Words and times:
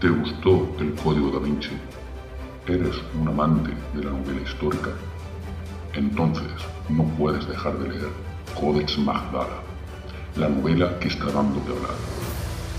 ¿Te 0.00 0.08
gustó 0.08 0.76
el 0.78 0.94
Código 0.94 1.32
da 1.32 1.40
Vinci? 1.40 1.76
¿Eres 2.68 2.94
un 3.20 3.26
amante 3.26 3.72
de 3.94 4.04
la 4.04 4.12
novela 4.12 4.40
histórica? 4.42 4.90
Entonces 5.92 6.52
no 6.88 7.02
puedes 7.18 7.48
dejar 7.48 7.76
de 7.78 7.88
leer 7.88 8.08
Codex 8.54 8.96
Magdala, 8.96 9.58
la 10.36 10.50
novela 10.50 10.96
que 11.00 11.08
está 11.08 11.24
dando 11.32 11.58
de 11.62 11.76
hablar, 11.76 11.96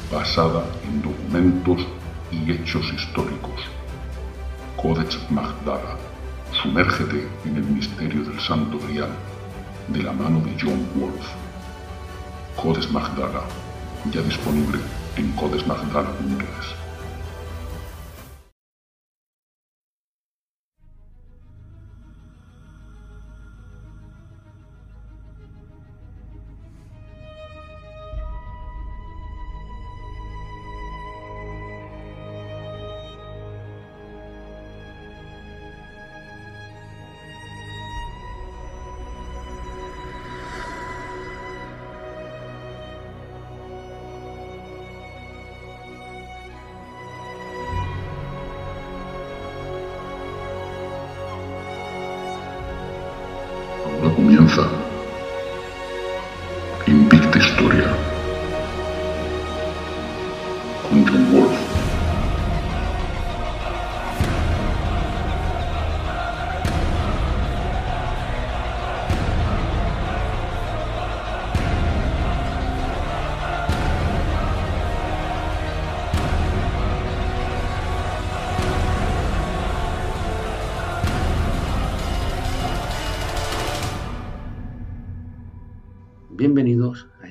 basada 0.10 0.64
en 0.86 1.02
documentos 1.02 1.86
y 2.32 2.54
hechos 2.54 2.86
históricos. 2.94 3.68
Codex 4.82 5.20
Magdala, 5.30 5.98
sumérgete 6.54 7.28
en 7.44 7.58
el 7.58 7.66
misterio 7.66 8.24
del 8.24 8.40
Santo 8.40 8.80
Grial, 8.88 9.12
de 9.90 10.04
la 10.04 10.14
mano 10.14 10.40
de 10.40 10.56
John 10.58 10.88
Wolfe. 10.96 11.36
Codex 12.56 12.90
Magdala, 12.90 13.44
ya 14.10 14.22
disponible 14.22 14.80
en 15.18 15.34
codexmagdala.es. 15.34 16.79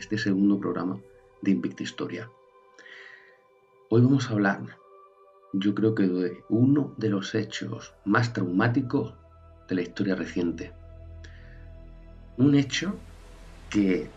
este 0.09 0.31
segundo 0.31 0.59
programa 0.59 0.99
de 1.43 1.51
Invicta 1.51 1.83
Historia. 1.83 2.31
Hoy 3.91 4.01
vamos 4.01 4.31
a 4.31 4.33
hablar, 4.33 4.63
yo 5.53 5.75
creo 5.75 5.95
que 5.95 6.05
de 6.05 6.45
uno 6.49 6.95
de 6.97 7.11
los 7.11 7.35
hechos 7.35 7.93
más 8.07 8.33
traumáticos 8.33 9.13
de 9.69 9.75
la 9.75 9.83
historia 9.83 10.15
reciente. 10.15 10.73
Un 12.39 12.55
hecho 12.55 12.95
que 13.69 14.09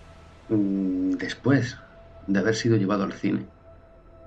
mm, 0.47 1.11
después 1.17 1.77
de 2.25 2.39
haber 2.39 2.55
sido 2.55 2.77
llevado 2.77 3.03
al 3.03 3.11
cine, 3.11 3.45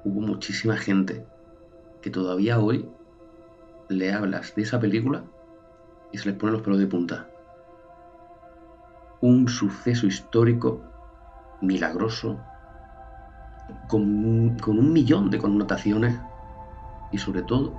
hubo 0.05 0.21
muchísima 0.21 0.77
gente 0.77 1.25
que 2.03 2.11
todavía 2.11 2.61
hoy 2.61 2.87
le 3.89 4.13
hablas 4.13 4.55
de 4.55 4.65
esa 4.65 4.79
película 4.81 5.25
y 6.13 6.19
se 6.19 6.29
les 6.29 6.37
pone 6.37 6.53
los 6.53 6.61
pelos 6.61 6.79
de 6.79 6.89
punta 6.89 7.27
un 9.25 9.49
suceso 9.49 10.07
histórico 10.07 10.83
milagroso 11.65 12.41
con, 13.89 14.03
un 14.03 14.93
millón 14.93 15.31
de 15.31 15.39
connotaciones 15.39 16.19
y 17.13 17.19
sobre 17.19 17.43
todo, 17.43 17.75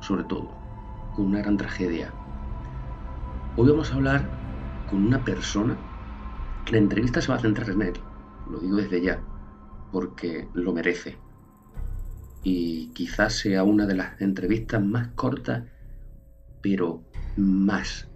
sobre 0.00 0.24
todo, 0.24 0.50
con 1.14 1.26
una 1.26 1.40
gran 1.40 1.56
tragedia. 1.56 2.12
Hoy 3.56 3.68
vamos 3.70 3.92
a 3.92 3.94
hablar 3.94 4.28
con 4.88 5.04
una 5.04 5.24
persona, 5.24 5.76
la 6.70 6.78
entrevista 6.78 7.20
se 7.20 7.30
va 7.30 7.36
a 7.36 7.40
centrar 7.40 7.70
en 7.70 7.82
él, 7.82 7.94
lo 8.50 8.60
digo 8.60 8.76
desde 8.76 9.02
ya, 9.02 9.20
porque 9.90 10.48
lo 10.54 10.72
merece. 10.72 11.18
Y 12.42 12.88
quizás 12.88 13.34
sea 13.34 13.62
una 13.62 13.86
de 13.86 13.94
las 13.94 14.20
entrevistas 14.20 14.82
más 14.82 15.08
cortas, 15.08 15.64
pero 16.60 17.02
más 17.36 18.08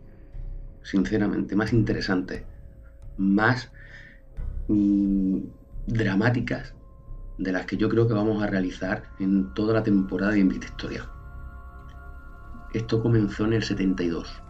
sinceramente, 0.86 1.56
más 1.56 1.72
interesantes, 1.72 2.44
más 3.16 3.72
mmm, 4.68 5.38
dramáticas 5.86 6.74
de 7.38 7.52
las 7.52 7.66
que 7.66 7.76
yo 7.76 7.88
creo 7.88 8.08
que 8.08 8.14
vamos 8.14 8.42
a 8.42 8.46
realizar 8.46 9.04
en 9.18 9.52
toda 9.54 9.74
la 9.74 9.82
temporada 9.82 10.32
de 10.32 10.40
Invicta 10.40 10.66
Historia. 10.66 11.08
Esto 12.72 13.02
comenzó 13.02 13.44
en 13.44 13.52
el 13.54 13.62
72, 13.62 14.42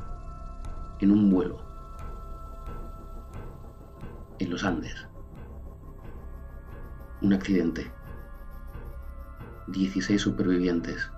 en 1.01 1.11
un 1.11 1.31
vuelo, 1.31 1.59
en 4.39 4.51
los 4.51 4.65
Andes. 4.65 5.07
Un 7.23 7.33
accidente. 7.33 7.91
16 9.69 10.21
supervivientes. 10.21 11.11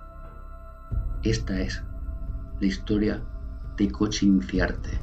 Esta 1.22 1.60
es 1.60 1.82
la 2.60 2.66
historia 2.66 3.22
de 3.76 3.90
Coche 3.90 4.26
Inciarte. 4.26 4.98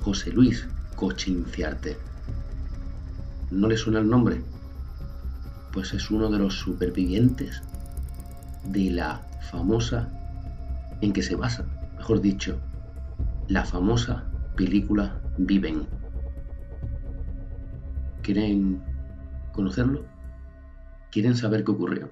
José 0.00 0.32
Luis 0.32 0.66
Coche 0.96 1.30
Inciarte. 1.30 2.07
¿No 3.50 3.68
le 3.68 3.76
suena 3.76 4.00
el 4.00 4.08
nombre? 4.08 4.42
Pues 5.72 5.94
es 5.94 6.10
uno 6.10 6.30
de 6.30 6.38
los 6.38 6.54
supervivientes 6.54 7.62
de 8.64 8.90
la 8.90 9.26
famosa, 9.50 10.08
en 11.00 11.12
que 11.12 11.22
se 11.22 11.36
basa, 11.36 11.64
mejor 11.96 12.20
dicho, 12.20 12.58
la 13.48 13.64
famosa 13.64 14.24
película 14.56 15.20
Viven. 15.38 15.86
¿Quieren 18.22 18.82
conocerlo? 19.52 20.04
¿Quieren 21.10 21.36
saber 21.36 21.64
qué 21.64 21.70
ocurrió? 21.70 22.10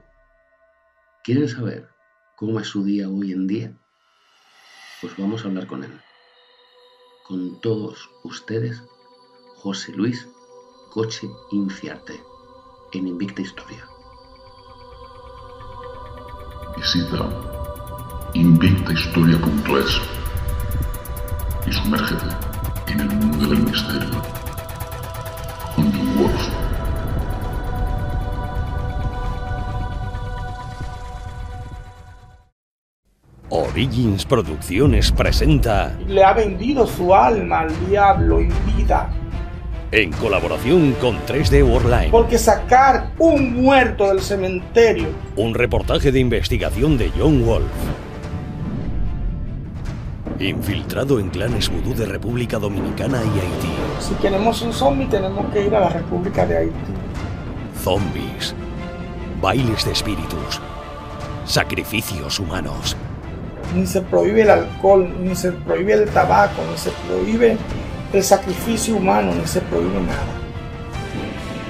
¿Quieren 1.22 1.48
saber 1.48 1.88
cómo 2.36 2.60
es 2.60 2.68
su 2.68 2.84
día 2.84 3.08
hoy 3.08 3.32
en 3.32 3.46
día? 3.46 3.72
Pues 5.00 5.12
vamos 5.18 5.44
a 5.44 5.48
hablar 5.48 5.66
con 5.66 5.84
él 5.84 5.92
con 7.26 7.60
todos 7.60 8.08
ustedes 8.22 8.80
José 9.56 9.90
Luis 9.92 10.28
Coche 10.96 11.28
Inciarte 11.50 12.18
en 12.94 13.06
Invicta 13.06 13.42
Historia. 13.42 13.84
Visita 16.74 17.28
invictahistoria.es 18.32 20.00
y 21.66 21.72
sumérgete 21.74 22.24
en 22.86 23.00
el 23.00 23.08
mundo 23.08 23.46
del 23.46 23.58
misterio 23.58 24.22
con 25.74 25.92
John 25.92 26.16
Wolf. 26.18 26.48
Origins 33.50 34.24
Producciones 34.24 35.12
presenta. 35.12 35.94
Le 36.06 36.24
ha 36.24 36.32
vendido 36.32 36.86
su 36.86 37.14
alma 37.14 37.60
al 37.60 37.86
diablo 37.86 38.40
en 38.40 38.50
vida. 38.74 39.10
En 39.92 40.10
colaboración 40.12 40.92
con 41.00 41.16
3D 41.26 41.62
Worldline. 41.62 42.10
Porque 42.10 42.38
sacar 42.38 43.10
un 43.18 43.62
muerto 43.62 44.08
del 44.08 44.20
cementerio. 44.20 45.08
Un 45.36 45.54
reportaje 45.54 46.10
de 46.10 46.18
investigación 46.18 46.98
de 46.98 47.12
John 47.16 47.46
Wolf. 47.46 47.66
Infiltrado 50.40 51.20
en 51.20 51.28
clanes 51.30 51.68
vudú 51.68 51.94
de 51.94 52.04
República 52.04 52.58
Dominicana 52.58 53.18
y 53.22 53.38
Haití. 53.38 53.72
Si 54.00 54.14
queremos 54.16 54.60
un 54.62 54.72
zombie, 54.72 55.06
tenemos 55.06 55.46
que 55.52 55.66
ir 55.66 55.74
a 55.74 55.80
la 55.80 55.88
República 55.88 56.44
de 56.44 56.58
Haití. 56.58 56.92
Zombies. 57.82 58.54
Bailes 59.40 59.84
de 59.84 59.92
espíritus. 59.92 60.60
Sacrificios 61.44 62.40
humanos 62.40 62.96
ni 63.74 63.86
se 63.86 64.00
prohíbe 64.00 64.42
el 64.42 64.50
alcohol, 64.50 65.08
ni 65.22 65.34
se 65.34 65.52
prohíbe 65.52 65.94
el 65.94 66.08
tabaco, 66.08 66.62
ni 66.70 66.78
se 66.78 66.90
prohíbe 67.06 67.56
el 68.12 68.22
sacrificio 68.22 68.96
humano, 68.96 69.32
ni 69.34 69.46
se 69.46 69.60
prohíbe 69.60 70.00
nada. 70.00 70.46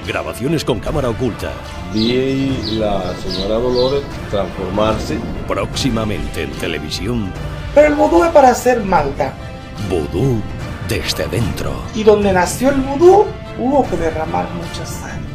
Grabaciones 0.07 0.63
con 0.63 0.79
cámara 0.79 1.09
oculta. 1.09 1.51
Vi 1.93 2.77
la 2.79 3.13
señora 3.15 3.55
Dolores 3.55 4.03
transformarse. 4.29 5.19
Próximamente 5.47 6.43
en 6.43 6.51
televisión. 6.51 7.31
Pero 7.75 7.87
el 7.87 7.95
vudú 7.95 8.23
es 8.23 8.31
para 8.31 8.51
hacer 8.51 8.83
maldad. 8.83 9.33
Vudú 9.89 10.41
desde 10.87 11.27
dentro. 11.27 11.73
Y 11.93 12.03
donde 12.03 12.31
nació 12.31 12.69
el 12.69 12.81
vudú 12.81 13.25
hubo 13.59 13.87
que 13.89 13.97
derramar 13.97 14.47
mucha 14.53 14.85
sangre. 14.85 15.26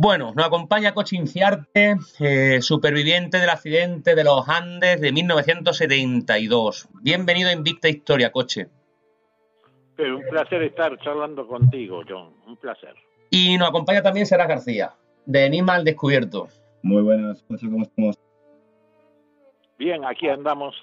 Bueno, 0.00 0.32
nos 0.32 0.46
acompaña 0.46 0.94
Coche 0.94 1.16
Inciarte, 1.16 1.96
eh, 2.20 2.62
superviviente 2.62 3.38
del 3.38 3.50
accidente 3.50 4.14
de 4.14 4.22
los 4.22 4.48
Andes 4.48 5.00
de 5.00 5.10
1972. 5.10 6.88
Bienvenido 7.02 7.48
a 7.48 7.52
Invicta 7.52 7.88
Historia, 7.88 8.30
Coche. 8.30 8.68
Un 9.98 10.22
placer 10.30 10.62
estar 10.62 10.96
charlando 11.00 11.48
contigo, 11.48 12.02
John. 12.08 12.32
Un 12.46 12.56
placer. 12.58 12.94
Y 13.30 13.58
nos 13.58 13.70
acompaña 13.70 14.00
también 14.00 14.24
Sara 14.24 14.46
García, 14.46 14.94
de 15.26 15.46
Enigma 15.46 15.74
al 15.74 15.84
Descubierto. 15.84 16.46
Muy 16.84 17.02
buenas, 17.02 17.42
¿cómo 17.48 17.82
estamos? 17.82 18.16
Bien, 19.80 20.04
aquí 20.04 20.28
andamos 20.28 20.76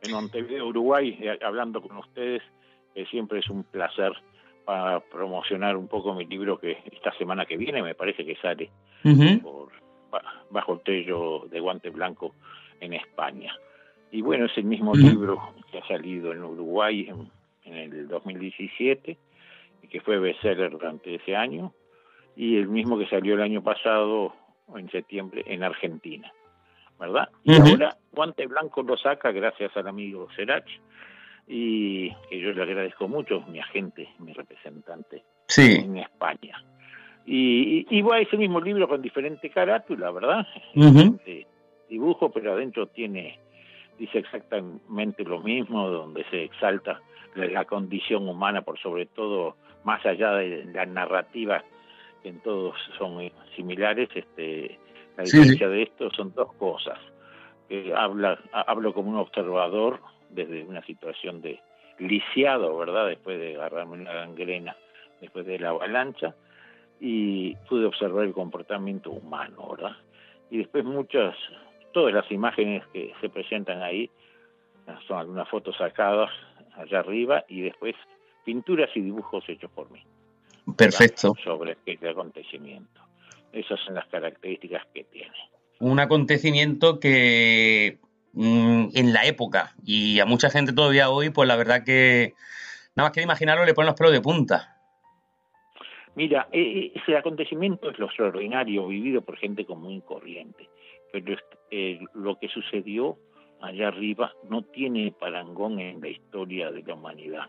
en 0.00 0.12
Montevideo, 0.12 0.68
Uruguay, 0.68 1.18
eh, 1.20 1.38
hablando 1.44 1.82
con 1.82 1.98
ustedes. 1.98 2.40
que 2.94 3.04
siempre 3.06 3.40
es 3.40 3.50
un 3.50 3.64
placer 3.64 4.12
para 4.64 5.00
promocionar 5.00 5.76
un 5.76 5.88
poco 5.88 6.14
mi 6.14 6.24
libro 6.24 6.58
que 6.58 6.78
esta 6.90 7.12
semana 7.18 7.44
que 7.46 7.56
viene 7.56 7.82
me 7.82 7.94
parece 7.94 8.24
que 8.24 8.36
sale 8.36 8.70
por, 9.42 9.68
bajo 10.50 10.74
el 10.74 10.80
tello 10.80 11.46
de 11.50 11.60
guante 11.60 11.90
blanco 11.90 12.34
en 12.80 12.94
España. 12.94 13.52
Y 14.10 14.22
bueno, 14.22 14.46
es 14.46 14.56
el 14.56 14.64
mismo 14.64 14.94
libro 14.94 15.54
que 15.70 15.78
ha 15.78 15.86
salido 15.86 16.32
en 16.32 16.42
Uruguay 16.44 17.10
en, 17.64 17.74
el 17.74 18.08
2017 18.08 19.18
y 19.82 19.88
que 19.88 20.00
fue 20.00 20.18
bestseller 20.18 20.70
durante 20.70 21.16
ese 21.16 21.34
año 21.34 21.72
y 22.36 22.56
el 22.56 22.68
mismo 22.68 22.98
que 22.98 23.08
salió 23.08 23.34
el 23.34 23.42
año 23.42 23.62
pasado 23.62 24.34
en 24.74 24.90
septiembre 24.90 25.42
en 25.46 25.62
Argentina, 25.62 26.32
¿verdad? 26.98 27.28
Y 27.42 27.54
ahora 27.54 27.96
Guante 28.12 28.46
Blanco 28.46 28.82
lo 28.82 28.96
saca 28.96 29.32
gracias 29.32 29.76
al 29.76 29.88
amigo 29.88 30.28
Serach 30.36 30.68
y 31.46 32.10
que 32.28 32.40
yo 32.40 32.52
le 32.52 32.62
agradezco 32.62 33.08
mucho, 33.08 33.42
mi 33.48 33.60
agente, 33.60 34.08
mi 34.18 34.32
representante 34.32 35.22
en 35.56 35.98
España. 35.98 36.62
Y, 37.26 37.86
y, 37.88 38.02
va 38.02 38.18
ese 38.18 38.36
mismo 38.36 38.60
libro 38.60 38.86
con 38.86 39.00
diferente 39.00 39.48
carátula, 39.50 40.10
¿verdad? 40.10 40.46
dibujo, 41.88 42.30
pero 42.30 42.52
adentro 42.52 42.86
tiene, 42.88 43.38
dice 43.98 44.18
exactamente 44.18 45.24
lo 45.24 45.40
mismo, 45.40 45.88
donde 45.88 46.24
se 46.30 46.44
exalta 46.44 47.00
la, 47.34 47.64
condición 47.64 48.28
humana 48.28 48.62
por 48.62 48.78
sobre 48.78 49.06
todo, 49.06 49.56
más 49.84 50.04
allá 50.04 50.32
de 50.32 50.64
la 50.66 50.86
narrativa, 50.86 51.64
que 52.22 52.28
en 52.30 52.40
todos 52.40 52.74
son 52.98 53.30
similares, 53.56 54.08
este, 54.14 54.78
la 55.16 55.24
diferencia 55.24 55.68
de 55.68 55.82
esto 55.82 56.10
son 56.10 56.32
dos 56.34 56.52
cosas. 56.54 56.98
que 57.68 57.94
habla, 57.94 58.38
hablo 58.52 58.92
como 58.92 59.10
un 59.10 59.16
observador 59.16 60.00
desde 60.34 60.64
una 60.64 60.84
situación 60.84 61.40
de 61.40 61.60
lisiado, 61.98 62.76
¿verdad? 62.76 63.08
Después 63.08 63.38
de 63.38 63.54
agarrarme 63.54 63.94
una 63.94 64.12
gangrena, 64.12 64.76
después 65.20 65.46
de 65.46 65.58
la 65.58 65.70
avalancha, 65.70 66.34
y 67.00 67.54
pude 67.68 67.86
observar 67.86 68.24
el 68.24 68.32
comportamiento 68.32 69.10
humano, 69.10 69.70
¿verdad? 69.70 69.96
Y 70.50 70.58
después 70.58 70.84
muchas, 70.84 71.36
todas 71.92 72.12
las 72.12 72.30
imágenes 72.30 72.84
que 72.92 73.12
se 73.20 73.28
presentan 73.28 73.82
ahí, 73.82 74.10
son 75.06 75.18
algunas 75.18 75.48
fotos 75.48 75.76
sacadas 75.76 76.30
allá 76.76 77.00
arriba 77.00 77.44
y 77.48 77.62
después 77.62 77.94
pinturas 78.44 78.90
y 78.94 79.00
dibujos 79.00 79.48
hechos 79.48 79.70
por 79.70 79.90
mí. 79.90 80.02
Perfecto. 80.76 81.34
Sobre 81.42 81.76
este 81.86 82.08
acontecimiento. 82.08 83.00
Esas 83.52 83.80
son 83.80 83.94
las 83.94 84.06
características 84.08 84.84
que 84.92 85.04
tiene. 85.04 85.34
Un 85.78 86.00
acontecimiento 86.00 86.98
que 86.98 87.98
Mm, 88.34 88.88
en 88.94 89.12
la 89.12 89.26
época. 89.26 89.74
Y 89.84 90.18
a 90.18 90.26
mucha 90.26 90.50
gente 90.50 90.72
todavía 90.72 91.08
hoy, 91.08 91.30
pues 91.30 91.46
la 91.46 91.56
verdad 91.56 91.84
que 91.84 92.34
nada 92.96 93.08
más 93.08 93.12
que 93.12 93.20
de 93.20 93.24
imaginarlo 93.24 93.64
le 93.64 93.74
ponen 93.74 93.86
los 93.86 93.96
pelos 93.96 94.12
de 94.12 94.20
punta. 94.20 94.76
Mira, 96.16 96.48
e, 96.52 96.60
e, 96.60 96.92
ese 96.96 97.16
acontecimiento 97.16 97.90
es 97.90 97.98
lo 97.98 98.06
extraordinario 98.06 98.88
vivido 98.88 99.22
por 99.22 99.36
gente 99.36 99.64
común 99.64 99.92
y 99.92 100.00
corriente, 100.00 100.68
pero 101.12 101.36
eh, 101.70 102.00
lo 102.14 102.36
que 102.38 102.48
sucedió 102.48 103.16
allá 103.60 103.88
arriba 103.88 104.32
no 104.50 104.62
tiene 104.62 105.12
parangón 105.12 105.78
en 105.78 106.00
la 106.00 106.08
historia 106.08 106.70
de 106.70 106.82
la 106.82 106.94
humanidad. 106.94 107.46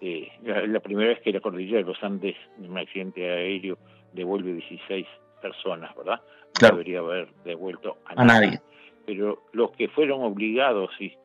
Eh, 0.00 0.28
la, 0.44 0.78
primera 0.78 1.08
vez 1.08 1.20
que 1.20 1.32
la 1.32 1.40
cordillera 1.40 1.78
de 1.78 1.84
los 1.84 2.00
Andes, 2.00 2.36
en 2.58 2.70
un 2.70 2.78
accidente 2.78 3.28
aéreo, 3.28 3.76
devuelve 4.12 4.52
16 4.52 5.04
personas, 5.42 5.96
¿verdad? 5.96 6.20
No 6.62 6.68
debería 6.68 7.00
haber 7.00 7.28
devuelto 7.42 7.98
a, 8.04 8.24
nadie 8.24 8.60
pero 9.08 9.42
los 9.52 9.70
que 9.70 9.88
fueron 9.88 10.20
obligados 10.20 10.90
y, 11.00 11.16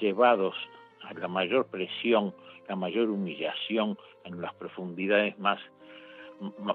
llevados 0.00 0.54
a 1.02 1.12
la 1.14 1.26
mayor 1.26 1.66
presión, 1.66 2.32
la 2.68 2.76
mayor 2.76 3.10
humillación 3.10 3.98
en 4.24 4.40
las 4.40 4.54
profundidades 4.54 5.36
más, 5.36 5.60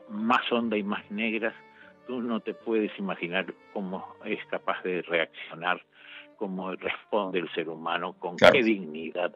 más 0.10 0.52
hondas 0.52 0.80
y 0.80 0.84
más 0.84 1.10
negras, 1.10 1.54
tú 2.06 2.22
no 2.22 2.42
te 2.42 2.54
puedes 2.54 2.92
imaginar 3.00 3.54
cómo 3.72 4.06
es 4.26 4.44
capaz 4.48 4.84
de 4.84 5.02
reaccionar, 5.04 5.82
cómo 6.36 6.76
responde 6.76 7.40
el 7.40 7.50
ser 7.54 7.70
humano, 7.70 8.14
con 8.20 8.36
qué 8.36 8.62
dignidad 8.62 9.34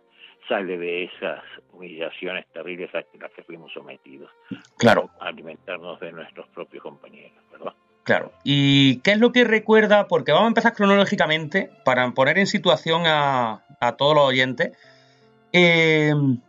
sale 0.49 0.77
de 0.77 1.05
esas 1.05 1.43
humillaciones 1.71 2.45
terribles 2.51 2.93
a 2.93 3.05
las 3.19 3.31
que 3.31 3.43
fuimos 3.43 3.71
sometidos. 3.71 4.29
Claro. 4.77 5.09
alimentarnos 5.21 5.97
de 6.01 6.11
nuestros 6.11 6.47
propios 6.49 6.83
compañeros, 6.83 7.41
¿verdad? 7.53 7.73
Claro. 8.05 8.31
¿Y 8.43 8.97
qué 8.97 9.13
es 9.13 9.17
lo 9.17 9.31
que 9.31 9.43
recuerda? 9.43 10.07
Porque 10.07 10.31
vamos 10.31 10.45
a 10.45 10.49
empezar 10.49 10.73
cronológicamente 10.73 11.71
para 11.83 12.09
poner 12.11 12.37
en 12.37 12.45
situación 12.45 13.01
a, 13.07 13.63
todos 13.97 14.15
los 14.15 14.25
oyentes. 14.25 14.77
Em, 15.51 16.39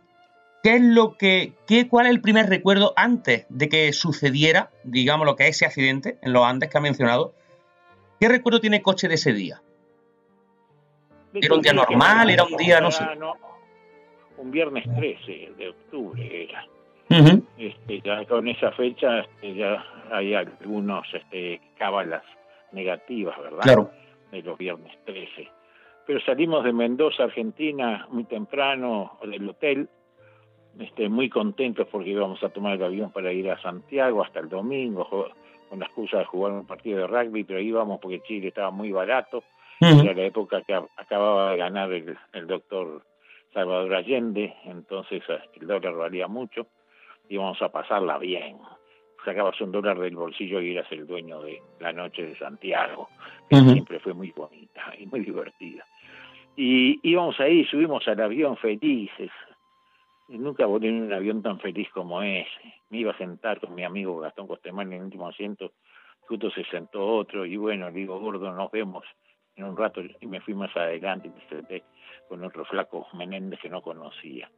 ¿Qué 0.61 0.75
es 0.75 0.81
lo 0.83 1.17
que, 1.17 1.53
qué, 1.65 1.87
cuál 1.87 2.05
es 2.05 2.11
el 2.11 2.21
primer 2.21 2.47
recuerdo 2.47 2.93
antes 2.95 3.47
de 3.49 3.69
que 3.69 3.91
sucediera, 3.91 4.69
digamos, 4.83 5.25
lo 5.25 5.35
que 5.35 5.47
es 5.47 5.55
ese 5.55 5.65
accidente 5.65 6.19
en 6.21 6.31
los 6.31 6.45
Andes 6.45 6.69
que 6.69 6.77
ha 6.77 6.81
mencionado? 6.81 7.33
¿Qué 8.19 8.27
recuerdo 8.27 8.61
tiene 8.61 8.83
coche 8.83 9.07
de 9.07 9.15
ese 9.15 9.33
día? 9.33 9.61
¿Era 11.33 11.55
un 11.55 11.61
día 11.61 11.73
normal? 11.73 12.29
¿Era 12.29 12.43
un 12.43 12.55
día, 12.55 12.79
no 12.81 12.91
sé? 12.91 13.03
Un 14.37 14.51
viernes 14.51 14.85
13 14.95 15.53
de 15.57 15.69
octubre 15.69 16.43
era. 16.43 16.67
Este, 17.09 18.01
ya 18.01 18.25
con 18.25 18.47
esa 18.47 18.71
fecha 18.71 19.19
este, 19.19 19.55
ya 19.55 19.83
hay 20.11 20.33
algunos 20.33 21.05
este, 21.13 21.61
cábalas 21.77 22.23
negativas, 22.71 23.37
¿verdad? 23.37 23.61
Claro. 23.61 23.91
De 24.31 24.41
los 24.41 24.57
viernes 24.57 24.93
13. 25.05 25.49
Pero 26.05 26.19
salimos 26.21 26.63
de 26.63 26.73
Mendoza, 26.73 27.23
Argentina, 27.23 28.07
muy 28.09 28.23
temprano 28.25 29.17
del 29.23 29.49
hotel, 29.49 29.89
este, 30.79 31.09
muy 31.09 31.29
contentos 31.29 31.87
porque 31.91 32.09
íbamos 32.11 32.41
a 32.43 32.49
tomar 32.49 32.75
el 32.75 32.83
avión 32.83 33.11
para 33.11 33.31
ir 33.31 33.49
a 33.49 33.61
Santiago 33.61 34.23
hasta 34.23 34.39
el 34.39 34.49
domingo, 34.49 35.29
con 35.69 35.79
la 35.79 35.85
excusa 35.85 36.19
de 36.19 36.25
jugar 36.25 36.53
un 36.53 36.65
partido 36.65 36.99
de 36.99 37.07
rugby, 37.07 37.43
pero 37.43 37.59
íbamos 37.59 37.99
porque 37.99 38.21
Chile 38.21 38.49
estaba 38.49 38.71
muy 38.71 38.91
barato. 38.91 39.43
Era 39.79 40.13
la 40.13 40.23
época 40.23 40.61
que 40.63 40.73
acababa 40.73 41.51
de 41.51 41.57
ganar 41.57 41.91
el, 41.91 42.17
el 42.33 42.47
doctor 42.47 43.03
Salvador 43.53 43.95
Allende, 43.95 44.53
entonces 44.65 45.23
eh, 45.29 45.39
el 45.59 45.67
dólar 45.67 45.95
valía 45.95 46.27
mucho, 46.27 46.67
íbamos 47.29 47.61
a 47.61 47.69
pasarla 47.69 48.17
bien 48.17 48.57
sacabas 49.27 49.59
un 49.59 49.73
dólar 49.73 49.99
del 49.99 50.15
bolsillo 50.15 50.61
y 50.61 50.71
eras 50.71 50.89
el 50.89 51.05
dueño 51.05 51.41
de 51.41 51.61
la 51.81 51.91
noche 51.91 52.25
de 52.25 52.37
Santiago, 52.37 53.09
que 53.49 53.57
siempre 53.57 53.99
fue 53.99 54.13
muy 54.13 54.31
bonita 54.31 54.93
y 54.97 55.05
muy 55.05 55.19
divertida. 55.19 55.85
Y 56.55 56.97
íbamos 57.03 57.37
ahí, 57.41 57.65
subimos 57.65 58.07
al 58.07 58.21
avión 58.21 58.55
felices. 58.55 59.29
nunca 60.29 60.65
volé 60.65 60.87
en 60.87 61.03
un 61.03 61.13
avión 61.13 61.41
tan 61.43 61.59
feliz 61.59 61.89
como 61.91 62.21
ese. 62.21 62.73
Me 62.89 62.99
iba 62.99 63.11
a 63.11 63.17
sentar 63.17 63.59
con 63.59 63.75
mi 63.75 63.83
amigo 63.83 64.17
Gastón 64.17 64.47
Costemán 64.47 64.93
en 64.93 64.99
el 64.99 65.05
último 65.05 65.27
asiento, 65.27 65.73
justo 66.21 66.49
se 66.51 66.63
sentó 66.63 67.05
otro, 67.05 67.45
y 67.45 67.57
bueno, 67.57 67.89
le 67.89 67.99
digo, 67.99 68.17
gordo, 68.19 68.53
nos 68.53 68.71
vemos 68.71 69.03
en 69.57 69.65
un 69.65 69.75
rato, 69.75 70.01
y 70.21 70.25
me 70.25 70.39
fui 70.39 70.53
más 70.53 70.73
adelante 70.77 71.27
y 71.27 71.31
me 71.31 71.49
senté 71.49 71.83
con 72.29 72.43
otro 72.45 72.63
flaco 72.63 73.07
Menéndez 73.13 73.59
que 73.59 73.69
no 73.69 73.81
conocía. 73.81 74.49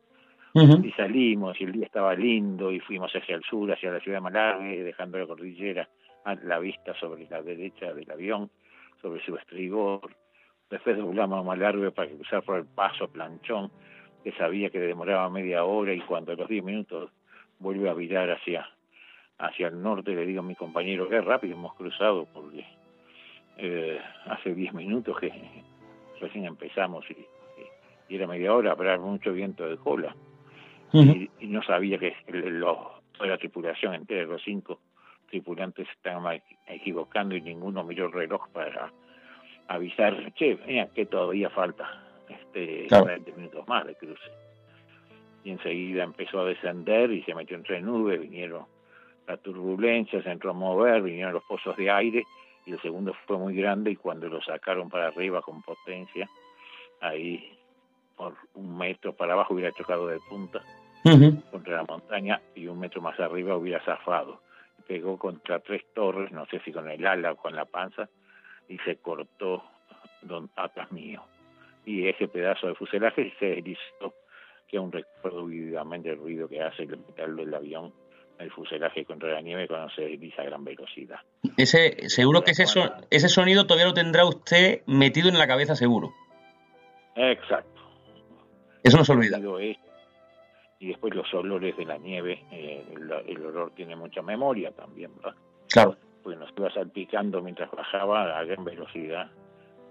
Y 0.53 0.91
salimos 0.94 1.60
y 1.62 1.65
el 1.65 1.74
día 1.74 1.86
estaba 1.86 2.15
lindo 2.15 2.72
y 2.72 2.79
fuimos 2.79 3.12
hacia 3.13 3.36
el 3.36 3.44
sur, 3.44 3.72
hacia 3.72 3.91
la 3.91 4.00
ciudad 4.00 4.18
de 4.18 4.22
Malargue, 4.22 4.84
dejando 4.84 5.20
la 5.20 5.27
cordillera 5.27 5.88
a 6.25 6.36
la 6.36 6.58
vista 6.58 6.94
sobre 7.00 7.27
la 7.29 7.41
derecha 7.41 7.94
del 7.94 8.10
avión, 8.10 8.50
sobre 9.01 9.24
su 9.24 9.36
estribor. 9.36 10.10
Después 10.70 10.98
doblamos 10.98 11.39
a 11.39 11.44
Malargue 11.44 11.91
para 11.91 12.10
cruzar 12.10 12.41
por 12.44 12.58
el 12.58 12.65
paso 12.65 13.08
Planchón, 13.08 13.72
que 14.24 14.32
sabía 14.34 14.72
que 14.72 14.79
demoraba 14.79 15.29
media 15.29 15.63
hora 15.65 15.94
y 15.94 16.01
cuando 16.01 16.32
a 16.32 16.36
los 16.36 16.50
10 16.50 16.63
minutos 16.63 17.12
vuelve 17.60 17.88
a 17.89 17.94
virar 17.94 18.32
hacia, 18.32 18.68
hacia 19.38 19.68
el 19.68 19.82
norte, 19.82 20.15
le 20.15 20.25
digo 20.25 20.39
a 20.39 20.44
mi 20.44 20.56
compañero, 20.56 21.08
qué 21.08 21.22
rápido 21.22 21.53
hemos 21.53 21.75
cruzado 21.75 22.27
porque 22.34 22.65
eh, 23.58 24.00
hace 24.25 24.56
10 24.56 24.74
minutos 24.74 25.20
que 25.20 25.32
recién 26.20 26.46
empezamos 26.46 27.06
y, 27.12 27.25
era 28.12 28.25
media 28.25 28.51
hora, 28.56 28.75
era 28.79 28.98
mucho 28.98 29.32
viento 29.32 29.70
de 29.70 29.77
cola 29.77 30.15
y, 30.91 31.29
no 31.41 31.62
sabía 31.63 31.98
que 31.98 32.15
toda 33.19 33.29
la 33.29 33.38
tripulación 33.38 33.93
entera, 33.93 34.25
los 34.25 34.41
cinco 34.43 34.79
tripulantes 35.29 35.88
estaban 35.89 36.41
equivocando 36.67 37.36
y 37.36 37.41
ninguno 37.41 37.84
miró 37.84 38.08
el 38.08 38.13
reloj 38.13 38.48
para 38.50 38.91
avisar, 39.67 40.34
che, 40.34 40.58
mira 40.65 40.88
que 40.88 41.05
todavía 41.05 41.50
falta 41.50 42.03
este 42.27 42.88
20 42.89 43.31
minutos 43.34 43.67
más 43.67 43.86
de 43.86 43.96
cruce. 43.96 44.31
Y 45.43 45.51
enseguida 45.51 46.03
empezó 46.03 46.41
a 46.41 46.46
descender 46.46 47.12
y 47.12 47.24
se 47.24 47.36
metió 47.36 47.55
entre 47.55 47.81
nubes, 47.81 48.19
vinieron 48.19 48.65
la 49.27 49.38
turbulencia 49.38 50.24
se 50.24 50.31
entró 50.31 50.50
a 50.50 50.53
mover, 50.53 51.03
vinieron 51.03 51.34
los 51.34 51.43
pozos 51.43 51.77
de 51.77 51.91
aire 51.91 52.25
y 52.65 52.72
el 52.72 52.81
segundo 52.81 53.13
fue 53.27 53.38
muy 53.38 53.55
grande 53.55 53.91
y 53.91 53.96
cuando 53.96 54.27
lo 54.27 54.41
sacaron 54.41 54.89
para 54.89 55.08
arriba 55.08 55.43
con 55.43 55.62
potencia, 55.62 56.27
ahí 57.00 57.55
por 58.15 58.34
un 58.55 58.75
metro 58.75 59.13
para 59.13 59.34
abajo 59.34 59.53
hubiera 59.53 59.72
chocado 59.72 60.08
de 60.08 60.19
punta 60.27 60.63
contra 61.03 61.77
la 61.77 61.84
montaña 61.84 62.41
y 62.56 62.68
un 62.68 62.79
metro 62.79 63.01
más 63.01 63.20
arriba 63.20 63.56
hubiera 63.56 63.84
zafado. 63.84 64.41
Pegó 64.88 65.18
contra 65.18 65.60
tres 65.60 65.84
torres, 65.94 66.32
no 66.32 66.46
sé 66.48 66.60
si 66.65 66.72
con 66.72 66.89
el 66.89 67.06
ala 67.06 67.34
o 67.34 67.36
con 67.36 67.56
la 67.56 67.65
panza, 67.65 68.10
y 68.68 68.77
se 68.79 68.98
cortó 68.98 69.63
atrás 70.56 70.91
mío. 70.91 71.24
Y 71.86 72.08
ese 72.08 72.27
pedazo 72.27 72.68
de 72.68 72.75
fuselaje 72.75 73.34
se 73.39 73.46
deslizó, 73.46 74.13
que 74.68 74.77
aún 74.77 74.91
recuerdo 74.91 75.46
vividamente 75.46 76.10
el 76.10 76.18
ruido 76.18 76.48
que 76.48 76.62
hace 76.62 76.84
el 76.84 76.98
metal 76.98 77.36
del 77.36 77.53
avión, 77.53 77.94
el 78.39 78.51
fuselaje 78.51 79.06
contra 79.06 79.34
la 79.34 79.41
nieve 79.41 79.68
cuando 79.68 79.89
se 79.89 80.03
desliza 80.03 80.41
a 80.41 80.46
gran 80.46 80.63
velocidad. 80.63 81.20
Ese, 81.58 82.10
seguro 82.10 82.41
que 82.41 82.51
ese, 82.51 82.63
ese 83.10 83.29
sonido 83.29 83.65
todavía 83.65 83.88
lo 83.88 83.94
tendrá 83.94 84.25
usted 84.25 84.82
metido 84.86 85.29
en 85.29 85.38
la 85.38 85.48
cabeza, 85.48 85.75
seguro. 85.75 86.13
Exacto. 87.15 87.82
Eso 88.84 88.98
no 88.98 89.03
se 89.03 89.12
olvida. 89.12 89.39
Y 90.79 90.88
después 90.88 91.13
los 91.13 91.31
olores 91.33 91.75
de 91.75 91.86
la 91.86 91.98
nieve, 91.98 92.43
eh, 92.51 92.86
el, 93.27 93.45
olor 93.45 93.71
tiene 93.75 93.95
mucha 93.95 94.21
memoria 94.21 94.71
también, 94.71 95.13
¿verdad? 95.17 95.36
Claro. 95.69 95.98
Pues 96.24 96.38
nos 96.38 96.50
iba 96.57 96.71
salpicando 96.71 97.41
mientras 97.41 97.69
bajaba 97.71 98.38
a 98.38 98.43
gran 98.45 98.63
velocidad, 98.63 99.29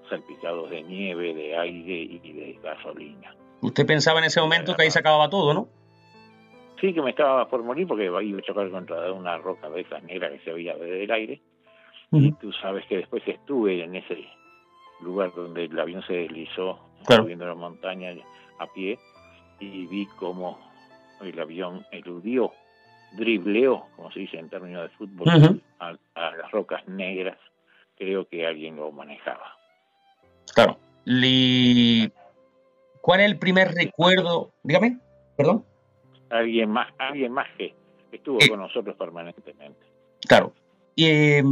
salpicados 0.08 0.70
de 0.70 0.82
nieve, 0.82 1.34
de 1.34 1.56
aire 1.58 1.94
y 1.94 2.32
de 2.32 2.58
gasolina. 2.62 3.34
Usted 3.60 3.86
pensaba 3.86 4.18
en 4.20 4.26
ese 4.26 4.40
momento 4.40 4.74
que 4.74 4.82
ahí 4.82 4.90
se 4.90 5.00
acababa 5.00 5.28
todo, 5.28 5.52
¿no? 5.52 5.68
Sí, 6.80 6.94
que 6.94 7.02
me 7.02 7.10
estaba 7.10 7.48
por 7.48 7.62
morir 7.64 7.86
porque 7.88 8.04
iba 8.04 8.18
a 8.20 8.42
chocar 8.42 8.70
contra 8.70 9.12
una 9.12 9.36
roca 9.38 9.68
de 9.68 9.80
esas 9.80 10.02
negras 10.04 10.32
que 10.32 10.38
se 10.40 10.52
veía 10.52 10.74
desde 10.74 11.04
el 11.04 11.10
aire. 11.10 11.40
Y 12.12 12.32
tú 12.32 12.52
sabes 12.52 12.86
que 12.86 12.98
después 12.98 13.22
estuve 13.26 13.82
en 13.82 13.96
ese 13.96 14.24
lugar 15.00 15.32
donde 15.34 15.64
el 15.64 15.78
avión 15.78 16.02
se 16.06 16.14
deslizó, 16.14 16.78
subiendo 17.06 17.46
la 17.46 17.54
montaña 17.54 18.14
a 18.58 18.66
pie, 18.72 18.98
y 19.60 19.86
vi 19.86 20.06
cómo 20.18 20.58
el 21.20 21.38
avión 21.38 21.86
eludió, 21.90 22.52
dribleó, 23.12 23.86
como 23.96 24.10
se 24.12 24.20
dice 24.20 24.38
en 24.38 24.48
términos 24.48 24.82
de 24.82 24.96
fútbol, 24.96 25.62
a, 25.78 25.92
las 26.14 26.50
rocas 26.50 26.86
negras. 26.88 27.38
Creo 27.96 28.28
que 28.28 28.46
alguien 28.46 28.76
lo 28.76 28.92
manejaba. 28.92 29.56
Claro. 30.54 30.78
¿Cuál 33.00 33.20
es 33.20 33.26
el 33.26 33.38
primer 33.38 33.72
recuerdo? 33.72 34.52
Dígame, 34.62 34.98
perdón. 35.36 35.64
Alguien 36.30 36.70
más, 36.70 36.92
alguien 36.98 37.32
más 37.32 37.48
que 37.56 37.74
estuvo 38.12 38.38
eh. 38.40 38.48
con 38.48 38.60
nosotros 38.60 38.96
permanentemente. 38.96 39.80
Claro. 40.26 40.52
Eh, 40.96 41.42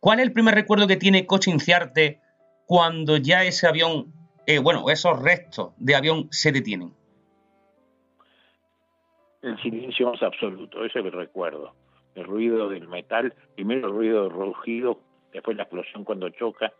¿Cuál 0.00 0.20
es 0.20 0.26
el 0.26 0.32
primer 0.32 0.54
recuerdo 0.54 0.86
que 0.86 0.96
tiene 0.96 1.26
Coche 1.26 1.50
Inciarte 1.50 2.20
cuando 2.66 3.16
ya 3.16 3.44
ese 3.44 3.66
avión, 3.66 4.12
eh, 4.46 4.58
bueno, 4.58 4.90
esos 4.90 5.20
restos 5.20 5.72
de 5.78 5.96
avión 5.96 6.28
se 6.30 6.52
detienen? 6.52 6.92
El 9.42 9.56
silencio 9.62 10.10
más 10.10 10.22
absoluto, 10.22 10.84
eso 10.84 10.98
es 10.98 11.04
el 11.04 11.12
recuerdo. 11.12 11.72
El 12.14 12.24
ruido 12.24 12.68
del 12.68 12.88
metal, 12.88 13.34
primero 13.54 13.88
el 13.88 13.94
ruido 13.94 14.22
del 14.24 14.32
rugido, 14.32 14.98
después 15.32 15.56
la 15.56 15.64
explosión 15.64 16.04
cuando 16.04 16.28
choca, 16.30 16.72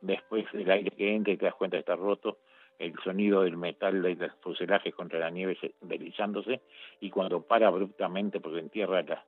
después 0.00 0.44
el 0.52 0.70
aire 0.70 0.90
que 0.90 1.14
entra 1.14 1.32
y 1.32 1.36
te 1.36 1.46
das 1.46 1.54
cuenta 1.54 1.76
que 1.76 1.80
está 1.80 1.96
roto, 1.96 2.38
el 2.78 2.94
sonido 3.04 3.42
del 3.42 3.56
metal 3.56 4.02
del 4.02 4.30
fuselaje 4.40 4.92
contra 4.92 5.18
la 5.18 5.30
nieve 5.30 5.56
deslizándose 5.80 6.60
y 7.00 7.10
cuando 7.10 7.40
para 7.42 7.68
abruptamente 7.68 8.40
porque 8.40 8.58
entierra 8.58 9.02
la, 9.02 9.24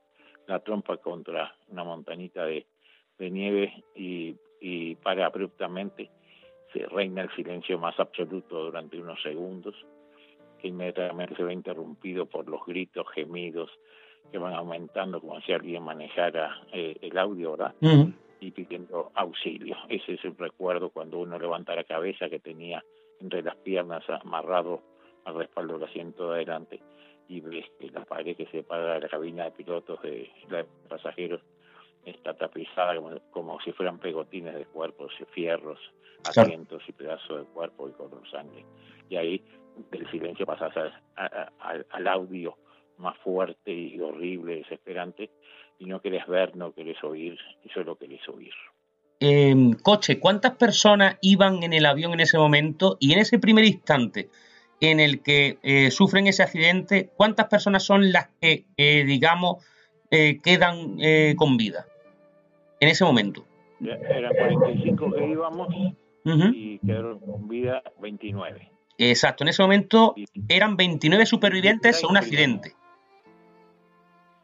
la 0.46 0.58
trompa 0.60 0.96
contra 0.96 1.54
una 1.68 1.84
montañita 1.84 2.44
de, 2.44 2.66
de 3.18 3.30
nieve 3.30 3.84
y 3.94 4.36
y 4.60 4.94
para 4.96 5.26
abruptamente, 5.26 6.10
se 6.72 6.86
reina 6.86 7.22
el 7.22 7.30
silencio 7.34 7.78
más 7.78 7.98
absoluto 7.98 8.64
durante 8.64 8.98
unos 8.98 9.20
segundos, 9.22 9.74
que 10.58 10.68
inmediatamente 10.68 11.36
se 11.36 11.42
ve 11.42 11.52
interrumpido 11.52 12.26
por 12.26 12.48
los 12.48 12.64
gritos, 12.66 13.06
gemidos, 13.14 13.70
que 14.30 14.38
van 14.38 14.54
aumentando 14.54 15.20
como 15.20 15.40
si 15.42 15.52
alguien 15.52 15.82
manejara 15.82 16.62
eh, 16.72 16.96
el 17.00 17.16
audio, 17.18 17.52
¿verdad? 17.52 17.74
Y 18.40 18.50
pidiendo 18.50 19.12
auxilio. 19.14 19.76
Ese 19.88 20.14
es 20.14 20.24
el 20.24 20.36
recuerdo 20.36 20.90
cuando 20.90 21.18
uno 21.18 21.38
levanta 21.38 21.74
la 21.74 21.84
cabeza 21.84 22.28
que 22.28 22.38
tenía 22.38 22.84
entre 23.20 23.42
las 23.42 23.56
piernas 23.56 24.04
amarrado 24.08 24.82
al 25.24 25.36
respaldo 25.36 25.74
del 25.78 25.88
asiento 25.88 26.30
de 26.30 26.36
adelante 26.36 26.80
y 27.28 27.40
ves 27.40 27.66
que 27.78 27.90
la 27.90 28.04
pared 28.04 28.36
que 28.36 28.46
separa 28.46 28.98
la 28.98 29.08
cabina 29.08 29.44
de 29.44 29.50
pilotos 29.52 30.00
de, 30.02 30.30
de 30.48 30.64
pasajeros 30.88 31.40
está 32.04 32.34
tapizada 32.34 32.94
como, 33.30 33.60
si 33.60 33.72
fueran 33.72 33.98
pegotines 33.98 34.54
de 34.54 34.64
cuerpos, 34.66 35.12
fierros, 35.32 35.78
asientos 36.24 36.82
y 36.88 36.92
pedazos 36.92 37.40
de 37.40 37.44
cuerpo 37.46 37.88
y 37.88 37.92
color 37.92 38.22
sangre. 38.30 38.64
Y 39.08 39.16
ahí 39.16 39.44
del 39.90 40.10
silencio 40.10 40.46
pasas 40.46 40.72
al 41.16 42.08
audio 42.08 42.56
más 42.98 43.16
fuerte 43.18 43.72
y 43.72 44.00
horrible, 44.00 44.56
desesperante, 44.56 45.30
y 45.78 45.86
no 45.86 46.00
querés 46.00 46.26
ver, 46.26 46.56
no 46.56 46.72
querés 46.72 47.02
oír, 47.04 47.38
y 47.64 47.68
solo 47.68 47.96
querés 47.96 48.26
oír. 48.28 48.52
Eh, 49.20 49.54
coche, 49.82 50.18
¿cuántas 50.18 50.56
personas 50.56 51.18
iban 51.22 51.62
en 51.62 51.72
el 51.72 51.86
avión 51.86 52.12
en 52.12 52.20
ese 52.20 52.38
momento 52.38 52.96
y 53.00 53.12
en 53.12 53.18
ese 53.18 53.38
primer 53.38 53.64
instante 53.64 54.28
en 54.80 55.00
el 55.00 55.22
que 55.22 55.58
eh, 55.62 55.90
sufren 55.90 56.26
ese 56.26 56.42
accidente, 56.42 57.10
cuántas 57.16 57.46
personas 57.46 57.82
son 57.82 58.12
las 58.12 58.28
que, 58.40 58.66
eh, 58.76 59.04
digamos, 59.04 59.64
eh, 60.10 60.38
quedan 60.42 60.98
con 61.36 61.56
vida? 61.56 61.86
en 62.78 62.88
ese 62.88 63.04
momento? 63.04 63.46
Eran 63.80 64.34
45 64.34 65.12
que 65.12 65.26
íbamos 65.28 65.68
y 66.24 66.78
quedaron 66.80 67.20
con 67.20 67.48
vida 67.48 67.82
29. 68.00 68.70
Exacto, 68.98 69.44
en 69.44 69.48
ese 69.48 69.62
momento 69.62 70.14
eran 70.48 70.76
29 70.76 71.26
supervivientes 71.26 72.02
a 72.02 72.08
un 72.08 72.16
accidente. 72.16 72.72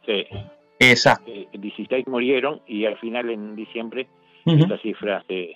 Sí. 0.04 0.26
Exacto. 0.78 1.30
16 1.52 1.90
eh, 1.90 2.10
murieron 2.10 2.60
y 2.66 2.86
al 2.86 2.98
final 2.98 3.30
en 3.30 3.54
diciembre 3.54 4.08
esta 4.44 4.76
cifra 4.78 5.24
se, 5.28 5.54